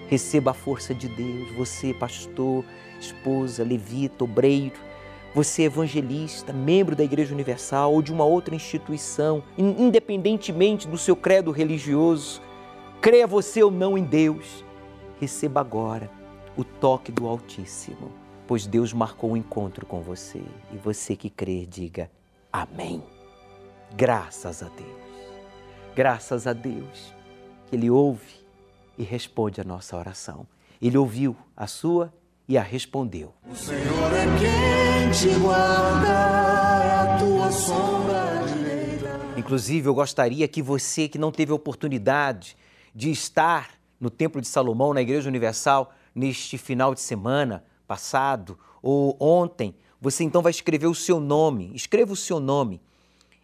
[0.09, 2.65] Receba a força de Deus, você, pastor,
[3.01, 4.79] esposa, levita, obreiro,
[5.35, 11.53] você, evangelista, membro da Igreja Universal ou de uma outra instituição, independentemente do seu credo
[11.53, 12.43] religioso,
[13.01, 14.65] creia você ou não em Deus,
[15.21, 16.11] receba agora
[16.57, 18.11] o toque do Altíssimo,
[18.51, 20.43] pois Deus marcou o um encontro com você
[20.73, 22.11] e você que crer, diga
[22.53, 23.01] Amém.
[23.95, 27.15] Graças a Deus, graças a Deus
[27.69, 28.45] que Ele ouve
[28.99, 30.49] e responde a nossa oração.
[30.83, 32.13] Ele ouviu a sua
[32.49, 33.33] e a respondeu.
[33.49, 39.21] O Senhor é quem te guarda, é a tua sombra direita.
[39.39, 42.57] Inclusive, eu gostaria que você que não teve oportunidade
[42.93, 49.17] de estar no Templo de Salomão, na Igreja Universal, neste final de semana passado ou
[49.19, 52.81] ontem, você então vai escrever o seu nome, escreva o seu nome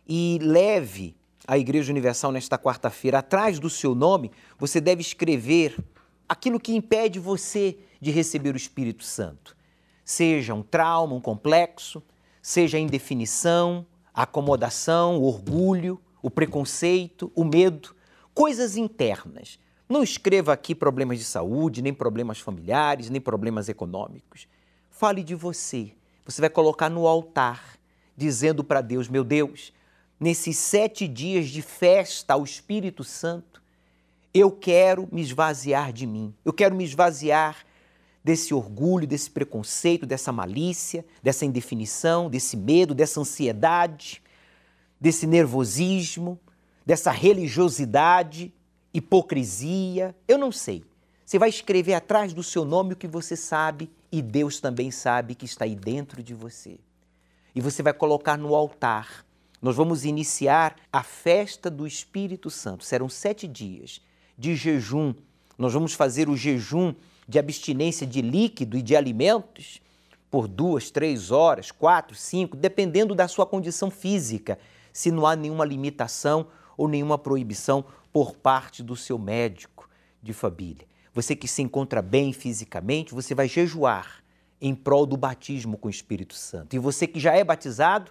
[0.08, 1.16] e leve
[1.48, 3.18] à Igreja Universal nesta quarta-feira.
[3.18, 5.76] Atrás do seu nome, você deve escrever
[6.28, 9.56] aquilo que impede você de receber o Espírito Santo.
[10.04, 12.00] Seja um trauma, um complexo,
[12.40, 13.84] seja a indefinição,
[14.14, 17.96] a acomodação, o orgulho, o preconceito, o medo,
[18.32, 19.58] coisas internas.
[19.88, 24.48] Não escreva aqui problemas de saúde, nem problemas familiares, nem problemas econômicos.
[24.90, 25.92] Fale de você.
[26.24, 27.78] Você vai colocar no altar,
[28.16, 29.72] dizendo para Deus: Meu Deus,
[30.18, 33.62] nesses sete dias de festa ao Espírito Santo,
[34.34, 37.64] eu quero me esvaziar de mim, eu quero me esvaziar
[38.24, 44.20] desse orgulho, desse preconceito, dessa malícia, dessa indefinição, desse medo, dessa ansiedade,
[45.00, 46.36] desse nervosismo,
[46.84, 48.52] dessa religiosidade,
[48.96, 50.84] hipocrisia, eu não sei.
[51.24, 55.34] Você vai escrever atrás do seu nome o que você sabe e Deus também sabe
[55.34, 56.78] que está aí dentro de você.
[57.54, 59.26] E você vai colocar no altar
[59.60, 62.84] nós vamos iniciar a festa do Espírito Santo.
[62.84, 64.00] Serão sete dias
[64.36, 65.14] de jejum.
[65.56, 66.94] Nós vamos fazer o jejum
[67.26, 69.80] de abstinência de líquido e de alimentos
[70.30, 74.58] por duas, três horas, quatro, cinco, dependendo da sua condição física,
[74.92, 77.84] se não há nenhuma limitação ou nenhuma proibição
[78.16, 79.86] por parte do seu médico
[80.22, 80.86] de família.
[81.12, 84.24] Você que se encontra bem fisicamente, você vai jejuar
[84.58, 86.74] em prol do batismo com o Espírito Santo.
[86.74, 88.10] E você que já é batizado,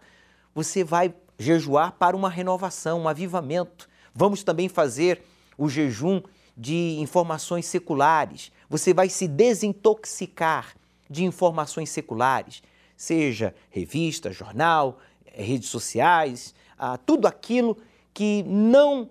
[0.53, 3.89] você vai jejuar para uma renovação, um avivamento.
[4.13, 5.23] Vamos também fazer
[5.57, 6.21] o jejum
[6.55, 8.51] de informações seculares.
[8.69, 10.75] Você vai se desintoxicar
[11.09, 12.61] de informações seculares,
[12.95, 17.75] seja revista, jornal, redes sociais, ah, tudo aquilo
[18.13, 19.09] que não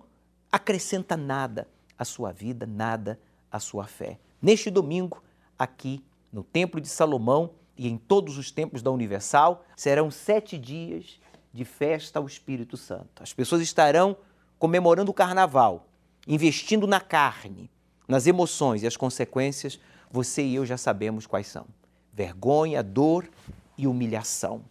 [0.55, 1.67] acrescenta nada
[1.99, 3.19] à sua vida, nada
[3.51, 4.17] à sua fé.
[4.41, 5.21] Neste domingo,
[5.59, 6.01] aqui
[6.31, 11.19] no Templo de Salomão e em todos os templos da Universal, serão sete dias
[11.51, 13.21] de festa ao Espírito Santo.
[13.21, 14.15] As pessoas estarão
[14.57, 15.89] comemorando o carnaval,
[16.25, 17.69] investindo na carne,
[18.07, 19.77] nas emoções e as consequências,
[20.09, 21.65] você e eu já sabemos quais são:
[22.13, 23.29] vergonha, dor
[23.77, 24.61] e humilhação.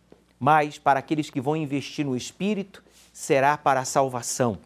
[0.40, 2.82] Mas para aqueles que vão investir no Espírito,
[3.12, 4.58] será para a salvação,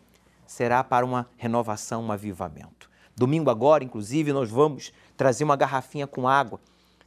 [0.49, 2.90] será para uma renovação, um avivamento.
[3.14, 6.59] Domingo agora, inclusive, nós vamos trazer uma garrafinha com água.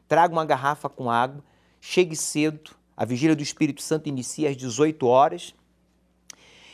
[0.07, 1.43] Traga uma garrafa com água,
[1.79, 5.55] chegue cedo, a vigília do Espírito Santo inicia às 18 horas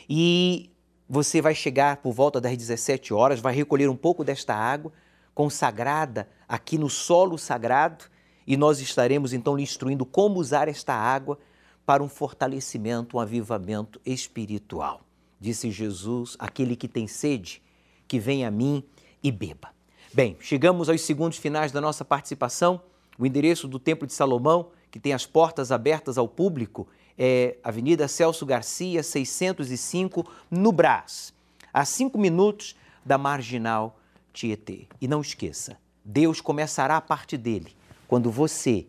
[0.08, 0.70] e
[1.08, 4.92] você vai chegar por volta das 17 horas, vai recolher um pouco desta água
[5.34, 8.04] consagrada aqui no solo sagrado
[8.46, 11.38] e nós estaremos então lhe instruindo como usar esta água
[11.86, 15.07] para um fortalecimento, um avivamento espiritual.
[15.40, 17.62] Disse Jesus: aquele que tem sede,
[18.06, 18.84] que venha a mim
[19.22, 19.68] e beba.
[20.12, 22.80] Bem, chegamos aos segundos finais da nossa participação.
[23.18, 28.06] O endereço do Templo de Salomão que tem as portas abertas ao público, é Avenida
[28.08, 31.32] Celso Garcia, 605, no Brás,
[31.72, 33.98] a cinco minutos da Marginal
[34.32, 34.86] Tietê.
[35.00, 37.74] E não esqueça, Deus começará a parte dele
[38.06, 38.86] quando você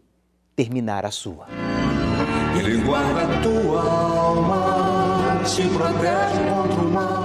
[0.55, 1.47] terminar a sua.
[2.57, 4.68] Ele guarda a tua alma,
[5.55, 7.18] te protege contra o mal.